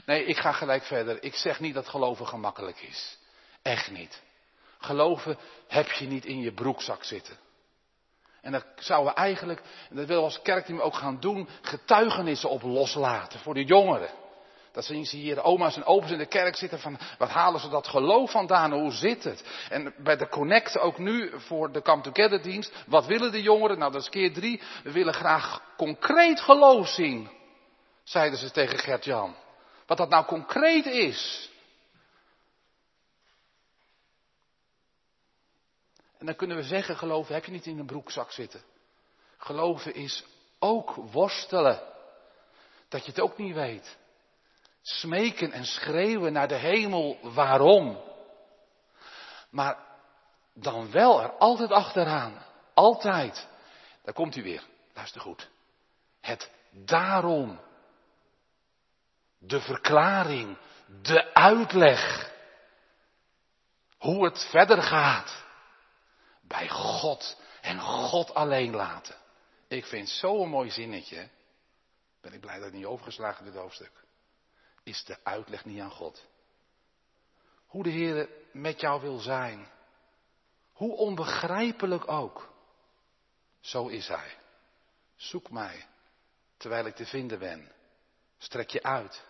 Nee, 0.05 0.25
ik 0.25 0.37
ga 0.37 0.51
gelijk 0.51 0.83
verder. 0.83 1.23
Ik 1.23 1.35
zeg 1.35 1.59
niet 1.59 1.73
dat 1.73 1.87
geloven 1.87 2.27
gemakkelijk 2.27 2.81
is. 2.81 3.17
Echt 3.61 3.91
niet. 3.91 4.21
Geloven 4.79 5.37
heb 5.67 5.91
je 5.91 6.05
niet 6.05 6.25
in 6.25 6.39
je 6.39 6.53
broekzak 6.53 7.03
zitten. 7.03 7.37
En 8.41 8.51
dat 8.51 8.65
zouden 8.75 9.13
we 9.13 9.19
eigenlijk, 9.19 9.59
en 9.89 9.95
dat 9.95 10.05
willen 10.05 10.23
we 10.23 10.29
als 10.29 10.41
kerkteam 10.41 10.79
ook 10.79 10.95
gaan 10.95 11.19
doen, 11.19 11.47
getuigenissen 11.61 12.49
op 12.49 12.61
loslaten 12.61 13.39
voor 13.39 13.53
de 13.53 13.63
jongeren. 13.63 14.09
Dat 14.71 14.85
zien 14.85 15.05
ze 15.05 15.15
hier 15.17 15.35
de 15.35 15.41
oma's 15.41 15.75
en 15.75 15.83
opa's 15.83 16.11
in 16.11 16.17
de 16.17 16.25
kerk 16.25 16.55
zitten 16.55 16.79
van, 16.79 16.99
wat 17.17 17.29
halen 17.29 17.59
ze 17.59 17.69
dat 17.69 17.87
geloof 17.87 18.31
vandaan, 18.31 18.71
hoe 18.73 18.91
zit 18.91 19.23
het? 19.23 19.43
En 19.69 19.93
bij 19.97 20.17
de 20.17 20.29
Connect 20.29 20.79
ook 20.79 20.97
nu 20.97 21.31
voor 21.39 21.71
de 21.71 21.81
Come 21.81 22.01
Together 22.01 22.41
dienst, 22.41 22.83
wat 22.87 23.05
willen 23.05 23.31
de 23.31 23.41
jongeren? 23.41 23.79
Nou 23.79 23.91
dat 23.91 24.01
is 24.01 24.09
keer 24.09 24.33
drie, 24.33 24.61
we 24.83 24.91
willen 24.91 25.13
graag 25.13 25.61
concreet 25.77 26.41
geloof 26.41 26.87
zien, 26.87 27.29
zeiden 28.03 28.39
ze 28.39 28.51
tegen 28.51 28.79
Gert-Jan. 28.79 29.35
Wat 29.85 29.97
dat 29.97 30.09
nou 30.09 30.25
concreet 30.25 30.85
is. 30.85 31.50
En 36.21 36.27
dan 36.27 36.35
kunnen 36.35 36.57
we 36.57 36.63
zeggen, 36.63 36.97
geloven 36.97 37.33
heb 37.33 37.45
je 37.45 37.51
niet 37.51 37.65
in 37.65 37.79
een 37.79 37.85
broekzak 37.85 38.31
zitten. 38.31 38.63
Geloven 39.37 39.93
is 39.93 40.23
ook 40.59 40.95
worstelen. 40.95 41.81
Dat 42.89 43.05
je 43.05 43.11
het 43.11 43.19
ook 43.19 43.37
niet 43.37 43.55
weet. 43.55 43.97
Smeken 44.81 45.51
en 45.51 45.65
schreeuwen 45.65 46.33
naar 46.33 46.47
de 46.47 46.55
hemel, 46.55 47.17
waarom? 47.21 48.01
Maar 49.49 49.77
dan 50.53 50.91
wel 50.91 51.21
er 51.21 51.31
altijd 51.31 51.71
achteraan. 51.71 52.45
Altijd. 52.73 53.47
Daar 54.03 54.13
komt 54.13 54.35
u 54.35 54.43
weer. 54.43 54.63
Luister 54.93 55.21
goed. 55.21 55.49
Het 56.19 56.51
daarom. 56.71 57.59
De 59.37 59.61
verklaring. 59.61 60.57
De 61.01 61.33
uitleg. 61.33 62.31
Hoe 63.97 64.25
het 64.25 64.47
verder 64.49 64.81
gaat 64.81 65.40
bij 66.51 66.69
God 66.69 67.37
en 67.61 67.79
God 67.79 68.33
alleen 68.33 68.75
laten. 68.75 69.15
Ik 69.67 69.85
vind 69.85 70.09
zo'n 70.09 70.49
mooi 70.49 70.71
zinnetje. 70.71 71.29
Ben 72.21 72.33
ik 72.33 72.39
blij 72.39 72.57
dat 72.57 72.67
ik 72.67 72.73
niet 72.73 72.85
overgeslagen 72.85 73.45
dit 73.45 73.53
hoofdstuk. 73.53 73.91
Is 74.83 75.03
de 75.05 75.17
uitleg 75.23 75.65
niet 75.65 75.79
aan 75.79 75.91
God. 75.91 76.25
Hoe 77.65 77.83
de 77.83 77.89
Heer 77.89 78.29
met 78.51 78.79
jou 78.79 79.01
wil 79.01 79.17
zijn. 79.17 79.67
Hoe 80.73 80.95
onbegrijpelijk 80.95 82.11
ook. 82.11 82.53
Zo 83.59 83.87
is 83.87 84.07
Hij. 84.07 84.37
Zoek 85.15 85.49
mij, 85.49 85.87
terwijl 86.57 86.85
ik 86.85 86.95
te 86.95 87.05
vinden 87.05 87.39
ben. 87.39 87.71
Strek 88.37 88.69
je 88.69 88.83
uit. 88.83 89.23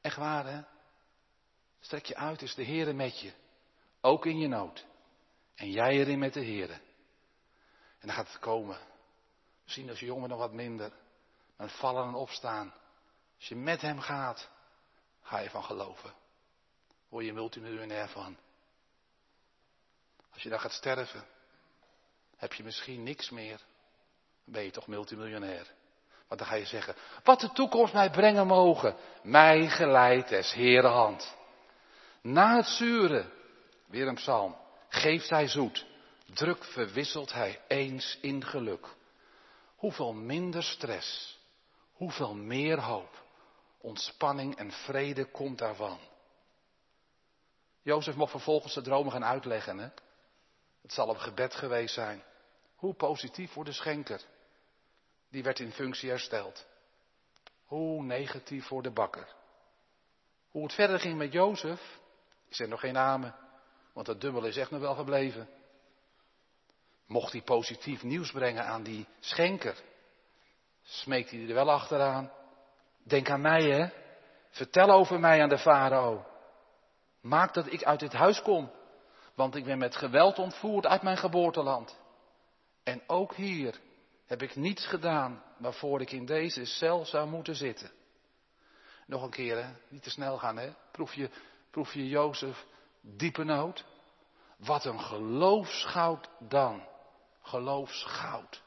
Echt 0.00 0.16
waar 0.16 0.46
hè? 0.46 0.60
Strek 1.80 2.04
je 2.04 2.16
uit, 2.16 2.42
is 2.42 2.54
de 2.54 2.62
Heer 2.62 2.94
met 2.94 3.20
je. 3.20 3.32
Ook 4.00 4.26
in 4.26 4.38
je 4.38 4.48
nood. 4.48 4.86
En 5.58 5.70
jij 5.70 5.98
erin 5.98 6.18
met 6.18 6.32
de 6.32 6.40
Heer. 6.40 6.70
En 6.70 8.06
dan 8.06 8.10
gaat 8.10 8.32
het 8.32 8.38
komen. 8.38 8.78
Misschien 9.64 9.88
als 9.88 10.00
je 10.00 10.06
jongen 10.06 10.28
nog 10.28 10.38
wat 10.38 10.52
minder. 10.52 10.92
Maar 11.56 11.68
vallen 11.68 12.06
en 12.06 12.14
opstaan. 12.14 12.74
Als 13.36 13.48
je 13.48 13.56
met 13.56 13.80
hem 13.80 14.00
gaat, 14.00 14.48
ga 15.22 15.38
je 15.38 15.50
van 15.50 15.64
geloven. 15.64 16.14
Word 17.08 17.24
je 17.24 17.32
multimiljonair 17.32 18.08
van. 18.08 18.36
Als 20.32 20.42
je 20.42 20.48
dan 20.48 20.60
gaat 20.60 20.72
sterven, 20.72 21.24
heb 22.36 22.52
je 22.52 22.64
misschien 22.64 23.02
niks 23.02 23.30
meer. 23.30 23.58
Dan 24.44 24.54
ben 24.54 24.62
je 24.62 24.70
toch 24.70 24.86
multimiljonair. 24.86 25.72
Want 26.28 26.40
dan 26.40 26.48
ga 26.48 26.54
je 26.54 26.66
zeggen, 26.66 26.96
wat 27.24 27.40
de 27.40 27.52
toekomst 27.52 27.92
mij 27.92 28.10
brengen 28.10 28.46
mogen. 28.46 28.96
Mij 29.22 29.68
geleid 29.68 30.28
des 30.28 30.52
Heere 30.52 30.88
hand. 30.88 31.36
Na 32.22 32.56
het 32.56 32.66
zuren, 32.66 33.32
weer 33.86 34.06
een 34.06 34.14
psalm 34.14 34.66
geeft 34.88 35.30
hij 35.30 35.48
zoet, 35.48 35.86
druk 36.34 36.64
verwisselt 36.64 37.32
hij 37.32 37.60
eens 37.68 38.18
in 38.20 38.44
geluk. 38.44 38.86
Hoeveel 39.76 40.12
minder 40.12 40.62
stress, 40.62 41.38
hoeveel 41.92 42.34
meer 42.34 42.80
hoop, 42.80 43.24
ontspanning 43.80 44.56
en 44.56 44.72
vrede 44.72 45.24
komt 45.24 45.58
daarvan. 45.58 45.98
Jozef 47.82 48.14
mocht 48.14 48.30
vervolgens 48.30 48.74
de 48.74 48.82
dromen 48.82 49.12
gaan 49.12 49.24
uitleggen. 49.24 49.78
Hè? 49.78 49.88
Het 50.82 50.92
zal 50.92 51.08
een 51.08 51.20
gebed 51.20 51.54
geweest 51.54 51.94
zijn. 51.94 52.22
Hoe 52.76 52.94
positief 52.94 53.52
voor 53.52 53.64
de 53.64 53.72
schenker. 53.72 54.20
Die 55.30 55.42
werd 55.42 55.58
in 55.58 55.72
functie 55.72 56.08
hersteld. 56.08 56.66
Hoe 57.64 58.02
negatief 58.02 58.66
voor 58.66 58.82
de 58.82 58.90
bakker. 58.90 59.34
Hoe 60.50 60.62
het 60.62 60.72
verder 60.72 61.00
ging 61.00 61.18
met 61.18 61.32
Jozef, 61.32 61.98
is 62.48 62.58
er 62.58 62.68
nog 62.68 62.80
geen 62.80 62.92
namen. 62.92 63.34
Want 63.98 64.10
dat 64.10 64.20
dubbel 64.20 64.44
is 64.44 64.56
echt 64.56 64.70
nog 64.70 64.80
wel 64.80 64.94
gebleven. 64.94 65.48
Mocht 67.06 67.32
hij 67.32 67.42
positief 67.42 68.02
nieuws 68.02 68.30
brengen 68.30 68.64
aan 68.64 68.82
die 68.82 69.06
schenker, 69.20 69.76
smeekt 70.82 71.30
hij 71.30 71.48
er 71.48 71.54
wel 71.54 71.70
achteraan. 71.70 72.32
Denk 73.02 73.30
aan 73.30 73.40
mij, 73.40 73.62
hè? 73.62 73.88
Vertel 74.50 74.90
over 74.90 75.20
mij 75.20 75.42
aan 75.42 75.48
de 75.48 75.58
farao. 75.58 76.26
Maak 77.20 77.54
dat 77.54 77.72
ik 77.72 77.84
uit 77.84 78.00
dit 78.00 78.12
huis 78.12 78.42
kom, 78.42 78.70
want 79.34 79.54
ik 79.54 79.64
ben 79.64 79.78
met 79.78 79.96
geweld 79.96 80.38
ontvoerd 80.38 80.86
uit 80.86 81.02
mijn 81.02 81.18
geboorteland. 81.18 81.98
En 82.82 83.02
ook 83.06 83.34
hier 83.34 83.80
heb 84.26 84.42
ik 84.42 84.56
niets 84.56 84.86
gedaan 84.86 85.42
waarvoor 85.56 86.00
ik 86.00 86.12
in 86.12 86.24
deze 86.26 86.64
cel 86.64 87.04
zou 87.04 87.28
moeten 87.28 87.56
zitten. 87.56 87.90
Nog 89.06 89.22
een 89.22 89.30
keer, 89.30 89.64
hè? 89.64 89.70
Niet 89.88 90.02
te 90.02 90.10
snel 90.10 90.38
gaan, 90.38 90.56
hè? 90.56 90.70
Proef 90.92 91.14
je, 91.14 91.30
proef 91.70 91.92
je 91.92 92.08
Jozef 92.08 92.66
diepe 93.00 93.44
nood. 93.44 93.84
Wat 94.56 94.84
een 94.84 95.00
geloofsgoud 95.00 96.28
dan. 96.38 96.88
Geloofsgoud. 97.42 98.62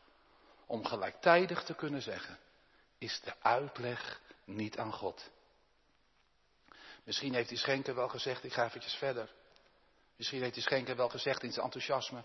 Om 0.66 0.86
gelijktijdig 0.86 1.64
te 1.64 1.74
kunnen 1.74 2.02
zeggen, 2.02 2.40
is 2.98 3.22
de 3.24 3.34
uitleg 3.42 4.22
niet 4.46 4.78
aan 4.78 4.94
God. 4.94 5.30
Misschien 7.04 7.34
heeft 7.34 7.50
die 7.50 7.58
schenker 7.58 7.96
wel 7.96 8.10
gezegd, 8.10 8.44
ik 8.44 8.54
ga 8.54 8.66
eventjes 8.66 8.94
verder. 8.94 9.34
Misschien 10.16 10.42
heeft 10.42 10.54
die 10.54 10.64
schenker 10.64 10.96
wel 10.96 11.10
gezegd 11.10 11.44
in 11.44 11.52
zijn 11.52 11.66
enthousiasme 11.66 12.24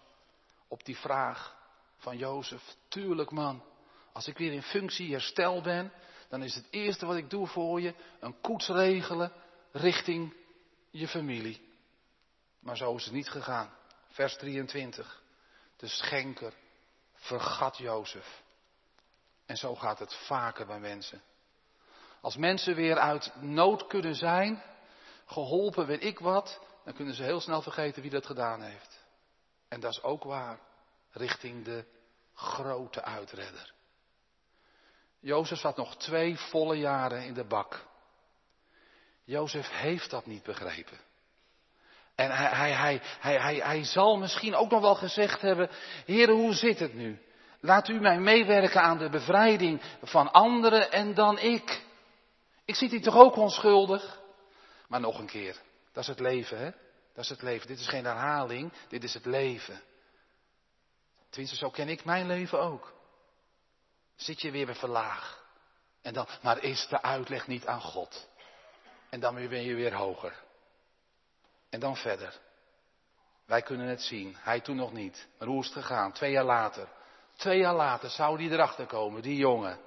op 0.69 0.85
die 0.85 0.97
vraag 0.97 1.57
van 1.97 2.17
Jozef, 2.17 2.77
tuurlijk 2.89 3.31
man, 3.31 3.63
als 4.13 4.27
ik 4.27 4.39
weer 4.39 4.53
in 4.53 4.63
functie 4.63 5.13
herstel 5.13 5.63
ben, 5.63 5.93
dan 6.29 6.43
is 6.43 6.55
het 6.55 6.67
eerste 6.71 7.07
wat 7.07 7.17
ik 7.17 7.31
doe 7.31 7.47
voor 7.47 7.81
je 7.81 7.95
een 8.21 8.41
koets 8.41 8.69
regelen 8.69 9.33
richting 9.73 10.35
je 10.91 11.09
familie. 11.09 11.66
Maar 12.67 12.77
zo 12.77 12.95
is 12.95 13.05
het 13.05 13.15
niet 13.15 13.29
gegaan. 13.29 13.71
Vers 14.09 14.37
23. 14.37 15.23
De 15.77 15.89
schenker 15.89 16.53
vergat 17.15 17.77
Jozef. 17.77 18.43
En 19.47 19.57
zo 19.57 19.75
gaat 19.75 19.99
het 19.99 20.15
vaker 20.15 20.67
bij 20.67 20.81
mensen. 20.81 21.23
Als 22.21 22.37
mensen 22.37 22.75
weer 22.75 22.99
uit 22.99 23.33
nood 23.41 23.87
kunnen 23.87 24.15
zijn, 24.15 24.63
geholpen 25.27 25.87
weet 25.87 26.05
ik 26.05 26.19
wat, 26.19 26.61
dan 26.85 26.95
kunnen 26.95 27.15
ze 27.15 27.23
heel 27.23 27.41
snel 27.41 27.63
vergeten 27.63 28.03
wie 28.03 28.11
dat 28.11 28.27
gedaan 28.27 28.63
heeft. 28.63 29.05
En 29.69 29.81
dat 29.81 29.91
is 29.91 30.03
ook 30.03 30.25
waar, 30.25 30.59
richting 31.11 31.65
de 31.65 31.85
grote 32.35 33.03
uitredder. 33.03 33.75
Jozef 35.21 35.59
zat 35.59 35.77
nog 35.77 35.97
twee 35.97 36.39
volle 36.39 36.77
jaren 36.77 37.25
in 37.25 37.35
de 37.35 37.45
bak. 37.45 37.87
Jozef 39.25 39.69
heeft 39.71 40.11
dat 40.11 40.27
niet 40.27 40.43
begrepen. 40.43 41.06
En 42.17 42.31
hij, 42.31 42.73
hij, 42.73 43.01
hij, 43.21 43.41
hij, 43.41 43.57
hij, 43.57 43.85
zal 43.85 44.17
misschien 44.17 44.55
ook 44.55 44.71
nog 44.71 44.81
wel 44.81 44.95
gezegd 44.95 45.41
hebben, 45.41 45.71
Heer, 46.05 46.29
hoe 46.29 46.55
zit 46.55 46.79
het 46.79 46.95
nu? 46.95 47.21
Laat 47.61 47.89
u 47.89 48.01
mij 48.01 48.19
meewerken 48.19 48.83
aan 48.83 48.99
de 48.99 49.11
bevrijding 49.11 49.83
van 50.03 50.33
anderen 50.33 50.93
en 50.93 51.15
dan 51.15 51.39
ik. 51.39 51.83
Ik 52.65 52.75
zie 52.75 52.89
die 52.89 53.01
toch 53.01 53.17
ook 53.17 53.37
onschuldig? 53.37 54.21
Maar 54.89 55.01
nog 55.01 55.19
een 55.19 55.27
keer, 55.27 55.57
dat 55.93 56.03
is 56.03 56.09
het 56.09 56.21
leven, 56.21 56.59
hè? 56.59 56.71
Dat 57.15 57.25
is 57.25 57.31
het 57.31 57.43
leven. 57.43 57.67
Dit 57.67 57.79
is 57.79 57.89
geen 57.89 58.05
herhaling, 58.05 58.73
dit 58.89 59.05
is 59.05 59.15
het 59.15 59.27
leven. 59.27 59.83
Tenminste, 61.29 61.57
zo 61.57 61.71
ken 61.71 61.89
ik 61.89 62.05
mijn 62.05 62.27
leven 62.27 62.61
ook. 62.61 62.95
Zit 64.17 64.41
je 64.41 64.51
weer 64.51 64.67
bij 64.67 64.75
verlaag. 64.75 65.45
En 66.03 66.13
dan, 66.13 66.27
maar 66.43 66.63
is 66.63 66.87
de 66.89 67.03
uitleg 67.03 67.47
niet 67.47 67.67
aan 67.67 67.81
God? 67.81 68.29
En 69.11 69.21
dan 69.21 69.35
ben 69.35 69.63
je 69.63 69.75
weer 69.75 69.95
hoger. 69.95 70.45
En 71.71 71.81
dan 71.81 71.97
verder. 71.97 72.41
Wij 73.47 73.63
kunnen 73.63 73.87
het 73.87 74.03
zien. 74.03 74.37
Hij 74.39 74.61
toen 74.61 74.77
nog 74.77 74.93
niet. 74.93 75.29
Maar 75.39 75.49
hoe 75.49 75.61
is 75.61 75.67
het 75.67 75.75
gegaan? 75.75 76.13
Twee 76.13 76.31
jaar 76.31 76.45
later. 76.45 76.89
Twee 77.37 77.59
jaar 77.59 77.75
later 77.75 78.11
zou 78.11 78.39
die 78.39 78.51
erachter 78.51 78.87
komen, 78.87 79.23
die 79.23 79.37
jongen. 79.37 79.79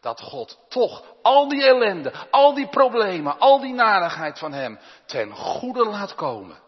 Dat 0.00 0.20
God 0.20 0.58
toch 0.68 1.04
al 1.22 1.48
die 1.48 1.64
ellende, 1.64 2.12
al 2.30 2.54
die 2.54 2.68
problemen, 2.68 3.38
al 3.38 3.60
die 3.60 3.72
narigheid 3.72 4.38
van 4.38 4.52
hem 4.52 4.78
ten 5.06 5.32
goede 5.32 5.84
laat 5.84 6.14
komen. 6.14 6.58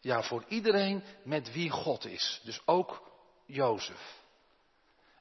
Ja, 0.00 0.22
voor 0.22 0.44
iedereen 0.48 1.04
met 1.22 1.52
wie 1.52 1.70
God 1.70 2.04
is. 2.04 2.40
Dus 2.44 2.60
ook 2.64 3.02
Jozef. 3.46 4.22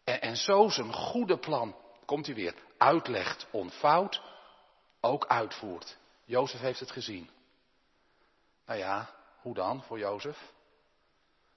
En, 0.03 0.21
en 0.21 0.37
zo 0.37 0.69
zijn 0.69 0.93
goede 0.93 1.37
plan, 1.37 1.75
komt 2.05 2.25
hij 2.25 2.35
weer, 2.35 2.55
uitlegt, 2.77 3.47
ontvouwt, 3.51 4.21
ook 5.01 5.25
uitvoert. 5.25 5.97
Jozef 6.25 6.59
heeft 6.59 6.79
het 6.79 6.91
gezien. 6.91 7.29
Nou 8.65 8.80
ja, 8.80 9.10
hoe 9.41 9.54
dan 9.54 9.84
voor 9.84 9.99
Jozef? 9.99 10.54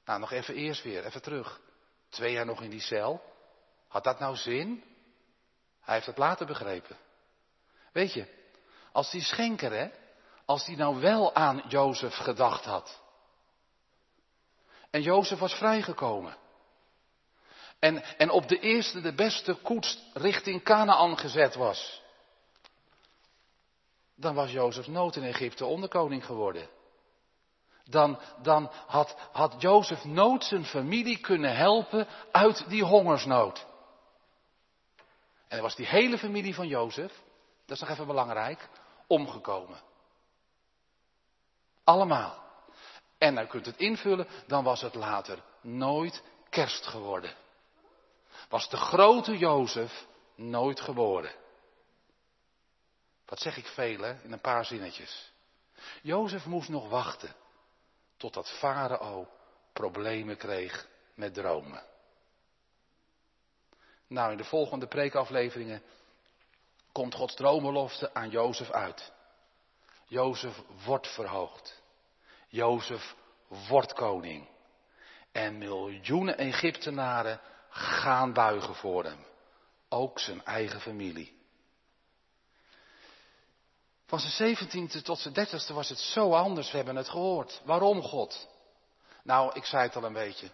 Nou, 0.05 0.21
nog 0.21 0.33
even 0.33 0.55
eerst 0.55 0.83
weer, 0.83 1.05
even 1.05 1.23
terug. 1.23 1.61
Twee 2.09 2.33
jaar 2.33 2.47
nog 2.47 2.63
in 2.63 2.71
die 2.71 2.81
cel. 2.81 3.23
Had 3.89 4.05
dat 4.05 4.19
nou 4.19 4.37
zin? 4.37 4.85
Hij 5.81 5.95
heeft 5.95 6.07
het 6.07 6.19
later 6.19 6.47
begrepen. 6.47 6.97
Weet 7.93 8.13
je, 8.13 8.27
als 8.93 9.11
die 9.11 9.23
schenker, 9.23 9.73
hè, 9.73 9.91
als 10.45 10.65
die 10.65 10.77
nou 10.77 11.01
wel 11.01 11.35
aan 11.35 11.63
Jozef 11.69 12.15
gedacht 12.15 12.65
had. 12.65 13.01
En 14.91 15.03
Jozef 15.03 15.39
was 15.39 15.55
vrijgekomen. 15.55 16.37
En, 17.79 18.03
en 18.19 18.31
op 18.31 18.49
de 18.49 18.59
eerste, 18.59 19.01
de 19.01 19.15
beste 19.15 19.55
koets 19.55 19.99
richting 20.13 20.63
Canaan 20.63 21.19
gezet 21.19 21.55
was. 21.55 22.03
Dan 24.15 24.35
was 24.35 24.51
Jozef 24.51 24.87
nood 24.87 25.17
in 25.17 25.23
Egypte 25.23 25.65
onderkoning 25.65 26.25
geworden. 26.25 26.69
Dan, 27.91 28.19
dan 28.43 28.71
had, 28.87 29.17
had 29.33 29.55
Jozef 29.59 30.05
nood 30.05 30.45
zijn 30.45 30.65
familie 30.65 31.19
kunnen 31.19 31.57
helpen 31.57 32.07
uit 32.33 32.69
die 32.69 32.85
hongersnood. 32.85 33.67
En 35.49 35.57
dan 35.57 35.61
was 35.61 35.77
die 35.77 35.87
hele 35.87 36.19
familie 36.19 36.55
van 36.55 36.67
Jozef, 36.67 37.13
dat 37.67 37.77
is 37.77 37.81
nog 37.81 37.91
even 37.91 38.07
belangrijk, 38.07 38.69
omgekomen. 39.07 39.81
Allemaal. 41.85 42.43
En 43.19 43.35
dan 43.35 43.47
kunt 43.47 43.67
het 43.67 43.77
invullen, 43.77 44.29
dan 44.47 44.65
was 44.65 44.81
het 44.81 44.95
later 44.95 45.43
nooit 45.61 46.23
kerst 46.51 46.87
geworden. 46.87 47.35
Was 48.49 48.69
de 48.69 48.77
grote 48.77 49.39
Jozef 49.39 50.07
nooit 50.35 50.81
geboren. 50.81 51.33
Wat 53.27 53.41
zeg 53.41 53.57
ik 53.57 53.67
veel, 53.67 54.01
hè, 54.01 54.23
in 54.23 54.33
een 54.33 54.41
paar 54.41 54.65
zinnetjes. 54.65 55.33
Jozef 56.03 56.47
moest 56.47 56.69
nog 56.69 56.89
wachten 56.89 57.35
totdat 58.19 58.51
Farao 58.51 59.29
problemen 59.73 60.37
kreeg 60.37 60.89
met 61.15 61.35
dromen. 61.35 61.83
Nou, 64.07 64.31
in 64.31 64.37
de 64.37 64.45
volgende 64.45 64.87
preekafleveringen 64.87 65.83
komt 66.93 67.15
Gods 67.15 67.35
dromenlofte 67.35 68.15
aan 68.15 68.31
Jozef 68.31 68.71
uit. 68.71 69.13
Jozef 70.07 70.63
wordt 70.85 71.15
verhoogd. 71.15 71.83
Jozef 72.49 73.15
wordt 73.69 73.93
koning. 73.93 74.49
En 75.33 75.59
miljoenen 75.59 76.39
Egyptenaren 76.39 77.41
gaan 77.69 78.33
buigen 78.33 78.75
voor 78.75 79.05
hem. 79.05 79.25
Ook 79.89 80.19
zijn 80.19 80.45
eigen 80.45 80.81
familie. 80.81 81.38
Van 84.09 84.21
zijn 84.21 84.33
zeventiende 84.33 85.03
tot 85.03 85.19
zijn 85.19 85.35
dertigste 85.35 85.75
was 85.75 85.89
het 85.89 85.99
zo 85.99 86.33
anders, 86.33 86.71
we 86.71 86.77
hebben 86.77 86.97
het 86.97 87.09
gehoord. 87.09 87.61
Waarom 87.65 88.03
God? 88.03 88.49
Nou, 89.23 89.51
ik 89.55 89.65
zei 89.65 89.83
het 89.83 89.97
al 89.97 90.05
een 90.05 90.13
beetje. 90.13 90.51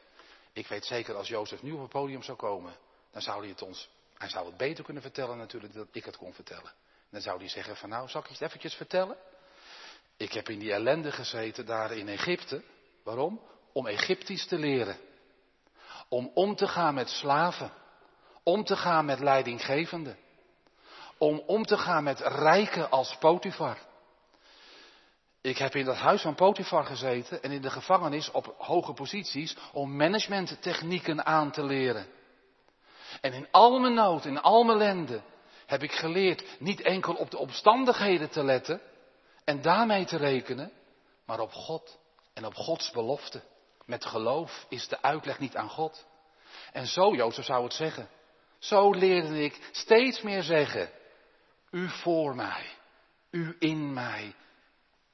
Ik 0.52 0.66
weet 0.66 0.84
zeker 0.84 1.14
als 1.16 1.28
Jozef 1.28 1.62
nu 1.62 1.72
op 1.72 1.80
het 1.80 1.90
podium 1.90 2.22
zou 2.22 2.38
komen, 2.38 2.76
dan 3.12 3.22
zou 3.22 3.40
hij 3.40 3.48
het 3.48 3.62
ons, 3.62 3.88
hij 4.18 4.28
zou 4.28 4.46
het 4.46 4.56
beter 4.56 4.84
kunnen 4.84 5.02
vertellen 5.02 5.38
natuurlijk 5.38 5.74
dan 5.74 5.88
ik 5.92 6.04
het 6.04 6.16
kon 6.16 6.32
vertellen. 6.32 6.72
Dan 7.10 7.20
zou 7.20 7.38
hij 7.38 7.48
zeggen 7.48 7.76
van 7.76 7.88
nou, 7.88 8.08
zal 8.08 8.20
ik 8.20 8.26
het 8.26 8.40
eventjes 8.40 8.74
vertellen? 8.74 9.16
Ik 10.16 10.32
heb 10.32 10.48
in 10.48 10.58
die 10.58 10.72
ellende 10.72 11.12
gezeten 11.12 11.66
daar 11.66 11.92
in 11.92 12.08
Egypte. 12.08 12.62
Waarom? 13.02 13.40
Om 13.72 13.86
Egyptisch 13.86 14.46
te 14.46 14.58
leren. 14.58 14.96
Om 16.08 16.30
om 16.34 16.56
te 16.56 16.68
gaan 16.68 16.94
met 16.94 17.08
slaven. 17.08 17.72
Om 18.42 18.64
te 18.64 18.76
gaan 18.76 19.04
met 19.04 19.20
leidinggevenden. 19.20 20.18
Om 21.24 21.42
om 21.46 21.64
te 21.64 21.76
gaan 21.76 22.04
met 22.04 22.20
rijken 22.20 22.90
als 22.90 23.16
Potifar. 23.16 23.78
Ik 25.40 25.58
heb 25.58 25.74
in 25.74 25.84
dat 25.84 25.96
huis 25.96 26.22
van 26.22 26.34
Potifar 26.34 26.84
gezeten 26.84 27.42
en 27.42 27.50
in 27.50 27.62
de 27.62 27.70
gevangenis 27.70 28.30
op 28.30 28.54
hoge 28.58 28.92
posities 28.92 29.56
om 29.72 29.96
managementtechnieken 29.96 31.26
aan 31.26 31.50
te 31.50 31.64
leren. 31.64 32.06
En 33.20 33.32
in 33.32 33.48
al 33.50 33.78
mijn 33.78 33.94
nood, 33.94 34.24
in 34.24 34.40
al 34.40 34.64
mijn 34.64 34.80
ellende, 34.80 35.22
heb 35.66 35.82
ik 35.82 35.92
geleerd 35.92 36.60
niet 36.60 36.80
enkel 36.80 37.14
op 37.14 37.30
de 37.30 37.38
omstandigheden 37.38 38.30
te 38.30 38.44
letten 38.44 38.80
en 39.44 39.62
daarmee 39.62 40.04
te 40.04 40.16
rekenen, 40.16 40.72
maar 41.26 41.40
op 41.40 41.52
God 41.52 41.98
en 42.34 42.46
op 42.46 42.54
Gods 42.54 42.90
belofte. 42.90 43.42
Met 43.86 44.04
geloof 44.04 44.66
is 44.68 44.88
de 44.88 45.02
uitleg 45.02 45.38
niet 45.38 45.56
aan 45.56 45.70
God. 45.70 46.06
En 46.72 46.86
zo, 46.86 47.14
Jozef 47.14 47.44
zou 47.44 47.64
het 47.64 47.74
zeggen. 47.74 48.08
Zo 48.58 48.90
leerde 48.90 49.44
ik 49.44 49.68
steeds 49.72 50.22
meer 50.22 50.42
zeggen, 50.42 50.90
u 51.74 51.88
voor 51.88 52.34
mij, 52.34 52.76
u 53.30 53.56
in 53.58 53.92
mij, 53.92 54.34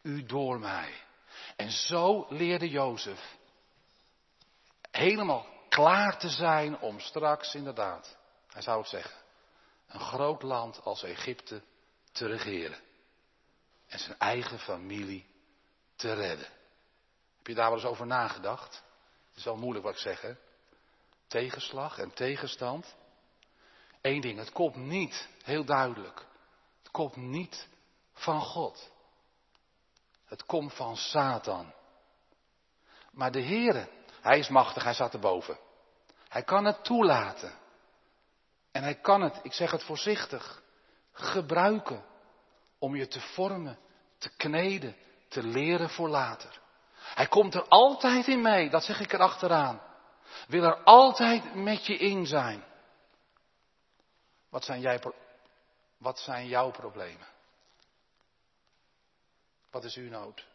u 0.02 0.26
door 0.26 0.58
mij. 0.58 0.94
En 1.56 1.70
zo 1.70 2.26
leerde 2.28 2.68
Jozef 2.68 3.38
helemaal 4.90 5.46
klaar 5.68 6.18
te 6.18 6.28
zijn 6.28 6.78
om 6.78 7.00
straks 7.00 7.54
inderdaad, 7.54 8.16
hij 8.48 8.62
zou 8.62 8.78
het 8.80 8.88
zeggen, 8.88 9.20
een 9.86 10.00
groot 10.00 10.42
land 10.42 10.82
als 10.82 11.02
Egypte 11.02 11.62
te 12.12 12.26
regeren. 12.26 12.78
En 13.86 13.98
zijn 13.98 14.18
eigen 14.18 14.58
familie 14.58 15.26
te 15.96 16.12
redden. 16.12 16.48
Heb 17.36 17.46
je 17.46 17.54
daar 17.54 17.68
wel 17.68 17.78
eens 17.78 17.88
over 17.88 18.06
nagedacht? 18.06 18.82
Het 19.28 19.36
is 19.36 19.44
wel 19.44 19.56
moeilijk 19.56 19.84
wat 19.84 19.94
ik 19.94 20.00
zeg, 20.00 20.20
hè? 20.20 20.34
Tegenslag 21.26 21.98
en 21.98 22.14
tegenstand. 22.14 22.94
Eén 24.00 24.20
ding, 24.20 24.38
het 24.38 24.52
komt 24.52 24.76
niet, 24.76 25.28
heel 25.42 25.64
duidelijk. 25.64 26.28
Komt 26.90 27.16
niet 27.16 27.68
van 28.12 28.40
God. 28.40 28.90
Het 30.24 30.44
komt 30.44 30.74
van 30.74 30.96
Satan. 30.96 31.72
Maar 33.10 33.32
de 33.32 33.42
Heere, 33.42 33.88
hij 34.20 34.38
is 34.38 34.48
machtig, 34.48 34.82
hij 34.82 34.94
staat 34.94 35.12
erboven. 35.12 35.58
Hij 36.28 36.42
kan 36.42 36.64
het 36.64 36.84
toelaten. 36.84 37.58
En 38.72 38.82
hij 38.82 38.94
kan 38.94 39.22
het, 39.22 39.40
ik 39.42 39.52
zeg 39.52 39.70
het 39.70 39.82
voorzichtig, 39.82 40.62
gebruiken 41.12 42.04
om 42.78 42.96
je 42.96 43.06
te 43.06 43.20
vormen, 43.20 43.78
te 44.18 44.30
kneden, 44.36 44.96
te 45.28 45.42
leren 45.42 45.90
voor 45.90 46.08
later. 46.08 46.60
Hij 46.94 47.26
komt 47.26 47.54
er 47.54 47.68
altijd 47.68 48.26
in 48.26 48.40
mee, 48.42 48.70
dat 48.70 48.84
zeg 48.84 49.00
ik 49.00 49.12
er 49.12 49.20
achteraan. 49.20 49.80
Wil 50.46 50.62
er 50.62 50.82
altijd 50.82 51.54
met 51.54 51.86
je 51.86 51.96
in 51.96 52.26
zijn. 52.26 52.64
Wat 54.48 54.64
zijn, 54.64 54.80
jij, 54.80 55.00
wat 56.00 56.18
zijn 56.18 56.46
jouw 56.46 56.70
problemen? 56.70 57.26
Wat 59.70 59.84
is 59.84 59.96
uw 59.96 60.08
nood? 60.08 60.46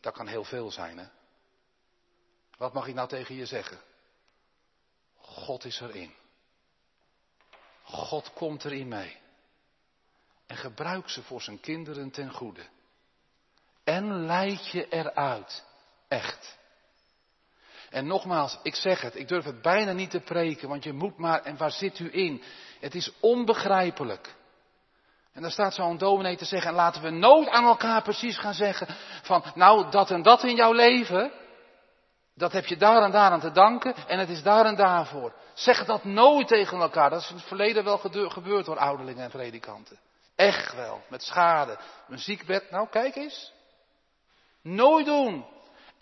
Dat 0.00 0.14
kan 0.14 0.26
heel 0.26 0.44
veel 0.44 0.70
zijn, 0.70 0.98
hè? 0.98 1.06
Wat 2.56 2.72
mag 2.72 2.86
ik 2.86 2.94
nou 2.94 3.08
tegen 3.08 3.34
je 3.34 3.46
zeggen? 3.46 3.80
God 5.16 5.64
is 5.64 5.80
erin. 5.80 6.14
God 7.82 8.32
komt 8.32 8.64
erin 8.64 8.88
mee. 8.88 9.20
En 10.46 10.56
gebruik 10.56 11.08
ze 11.08 11.22
voor 11.22 11.42
zijn 11.42 11.60
kinderen 11.60 12.10
ten 12.10 12.30
goede. 12.30 12.68
En 13.84 14.26
leid 14.26 14.66
je 14.66 14.88
eruit. 14.88 15.64
Echt. 16.08 16.58
En 17.94 18.06
nogmaals, 18.06 18.58
ik 18.62 18.74
zeg 18.74 19.00
het, 19.00 19.16
ik 19.16 19.28
durf 19.28 19.44
het 19.44 19.62
bijna 19.62 19.92
niet 19.92 20.10
te 20.10 20.20
preken, 20.20 20.68
want 20.68 20.84
je 20.84 20.92
moet 20.92 21.18
maar, 21.18 21.42
en 21.42 21.56
waar 21.56 21.70
zit 21.70 21.98
u 21.98 22.08
in? 22.12 22.42
Het 22.80 22.94
is 22.94 23.12
onbegrijpelijk. 23.20 24.34
En 25.32 25.42
daar 25.42 25.50
staat 25.50 25.74
zo'n 25.74 25.98
dominee 25.98 26.36
te 26.36 26.44
zeggen, 26.44 26.70
en 26.70 26.76
laten 26.76 27.02
we 27.02 27.10
nooit 27.10 27.48
aan 27.48 27.64
elkaar 27.64 28.02
precies 28.02 28.38
gaan 28.38 28.54
zeggen 28.54 28.86
van, 29.22 29.44
nou, 29.54 29.90
dat 29.90 30.10
en 30.10 30.22
dat 30.22 30.44
in 30.44 30.54
jouw 30.54 30.72
leven, 30.72 31.32
dat 32.34 32.52
heb 32.52 32.66
je 32.66 32.76
daar 32.76 33.02
en 33.02 33.10
daar 33.10 33.30
aan 33.30 33.40
te 33.40 33.52
danken 33.52 33.94
en 34.06 34.18
het 34.18 34.28
is 34.28 34.42
daar 34.42 34.66
en 34.66 34.76
daarvoor. 34.76 35.32
Zeg 35.54 35.84
dat 35.84 36.04
nooit 36.04 36.48
tegen 36.48 36.80
elkaar, 36.80 37.10
dat 37.10 37.20
is 37.20 37.30
in 37.30 37.36
het 37.36 37.44
verleden 37.44 37.84
wel 37.84 37.98
gebeurd 37.98 38.64
door 38.64 38.78
ouderlingen 38.78 39.24
en 39.24 39.30
predikanten. 39.30 39.98
Echt 40.36 40.74
wel, 40.74 41.02
met 41.08 41.22
schade. 41.22 41.78
Een 42.08 42.18
ziekbed, 42.18 42.70
nou 42.70 42.88
kijk 42.88 43.16
eens. 43.16 43.52
Nooit 44.62 45.06
doen. 45.06 45.53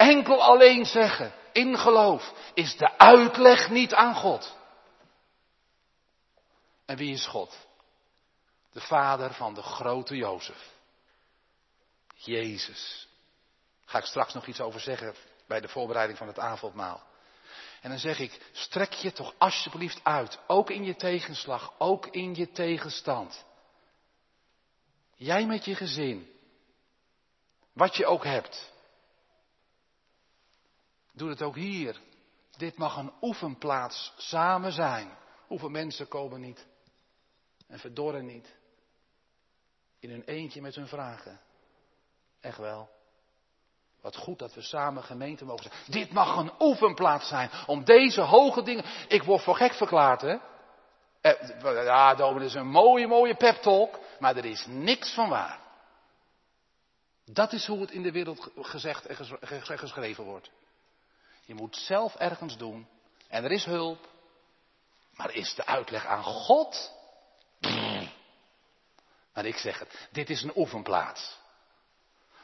Enkel 0.03 0.42
alleen 0.42 0.84
zeggen, 0.84 1.32
in 1.53 1.78
geloof, 1.78 2.32
is 2.55 2.76
de 2.76 2.98
uitleg 2.98 3.70
niet 3.70 3.94
aan 3.94 4.14
God. 4.14 4.57
En 6.86 6.96
wie 6.96 7.12
is 7.12 7.26
God? 7.26 7.66
De 8.72 8.80
vader 8.80 9.34
van 9.34 9.55
de 9.55 9.62
grote 9.62 10.16
Jozef. 10.16 10.70
Jezus. 12.14 13.09
Ga 13.84 13.98
ik 13.98 14.05
straks 14.05 14.34
nog 14.34 14.46
iets 14.46 14.61
over 14.61 14.80
zeggen 14.80 15.14
bij 15.46 15.61
de 15.61 15.68
voorbereiding 15.68 16.18
van 16.18 16.26
het 16.26 16.38
avondmaal. 16.38 17.03
En 17.80 17.90
dan 17.90 17.98
zeg 17.98 18.18
ik, 18.18 18.40
strek 18.53 18.92
je 18.92 19.12
toch 19.12 19.34
alsjeblieft 19.38 20.00
uit, 20.03 20.38
ook 20.46 20.70
in 20.70 20.84
je 20.84 20.96
tegenslag, 20.96 21.72
ook 21.78 22.07
in 22.07 22.34
je 22.34 22.50
tegenstand. 22.50 23.44
Jij 25.14 25.46
met 25.46 25.64
je 25.64 25.74
gezin, 25.74 26.30
wat 27.72 27.96
je 27.96 28.07
ook 28.07 28.24
hebt. 28.24 28.72
Doe 31.13 31.29
het 31.29 31.43
ook 31.43 31.57
hier. 31.57 32.01
Dit 32.57 32.77
mag 32.77 32.97
een 32.97 33.13
oefenplaats 33.21 34.13
samen 34.17 34.73
zijn. 34.73 35.19
Hoeveel 35.47 35.69
mensen 35.69 36.09
komen 36.09 36.41
niet 36.41 36.67
en 37.67 37.79
verdorren 37.79 38.27
niet 38.27 38.57
in 39.99 40.11
hun 40.11 40.25
eentje 40.25 40.61
met 40.61 40.75
hun 40.75 40.87
vragen. 40.87 41.41
Echt 42.41 42.59
wel. 42.59 42.89
Wat 44.01 44.17
goed 44.17 44.39
dat 44.39 44.55
we 44.55 44.63
samen 44.63 45.03
gemeente 45.03 45.45
mogen 45.45 45.63
zijn. 45.63 45.75
Dit 45.87 46.13
mag 46.13 46.37
een 46.37 46.53
oefenplaats 46.59 47.29
zijn 47.29 47.51
om 47.67 47.85
deze 47.85 48.21
hoge 48.21 48.63
dingen. 48.63 48.85
Ik 49.09 49.23
word 49.23 49.43
voor 49.43 49.57
gek 49.57 49.73
verklaard, 49.73 50.21
hè? 50.21 50.37
Eh, 51.21 51.85
ja, 51.85 52.15
dominee, 52.15 52.47
is 52.47 52.55
een 52.55 52.67
mooie, 52.67 53.07
mooie 53.07 53.37
pep 53.37 53.57
talk, 53.57 53.99
maar 54.19 54.37
er 54.37 54.45
is 54.45 54.67
niks 54.67 55.15
van 55.15 55.29
waar. 55.29 55.61
Dat 57.25 57.53
is 57.53 57.67
hoe 57.67 57.81
het 57.81 57.91
in 57.91 58.03
de 58.03 58.13
wereld 58.13 58.51
gezegd 58.57 59.07
en 59.07 59.79
geschreven 59.79 60.25
wordt. 60.25 60.51
Je 61.45 61.55
moet 61.55 61.76
zelf 61.76 62.14
ergens 62.14 62.57
doen 62.57 62.88
en 63.28 63.45
er 63.45 63.51
is 63.51 63.64
hulp, 63.64 64.09
maar 65.14 65.34
is 65.34 65.55
de 65.55 65.66
uitleg 65.66 66.07
aan 66.07 66.22
God? 66.22 66.93
Maar 69.34 69.45
ik 69.45 69.57
zeg 69.57 69.78
het, 69.78 70.09
dit 70.11 70.30
is 70.30 70.43
een 70.43 70.57
oefenplaats. 70.57 71.38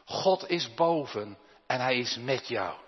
God 0.04 0.48
is 0.48 0.74
boven 0.74 1.38
en 1.66 1.80
hij 1.80 1.98
is 1.98 2.16
met 2.16 2.48
jou. 2.48 2.78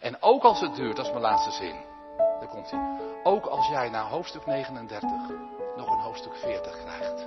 En 0.00 0.22
ook 0.22 0.42
als 0.42 0.60
het 0.60 0.74
duurt, 0.74 0.96
dat 0.96 1.04
is 1.04 1.10
mijn 1.10 1.22
laatste 1.22 1.50
zin. 1.50 1.84
Daar 2.16 2.48
komt 2.48 2.70
hij. 2.70 3.20
Ook 3.22 3.46
als 3.46 3.68
jij 3.68 3.88
na 3.88 4.08
hoofdstuk 4.08 4.46
39 4.46 5.10
nog 5.76 5.90
een 5.90 6.00
hoofdstuk 6.00 6.36
40 6.36 6.76
krijgt. 6.76 7.26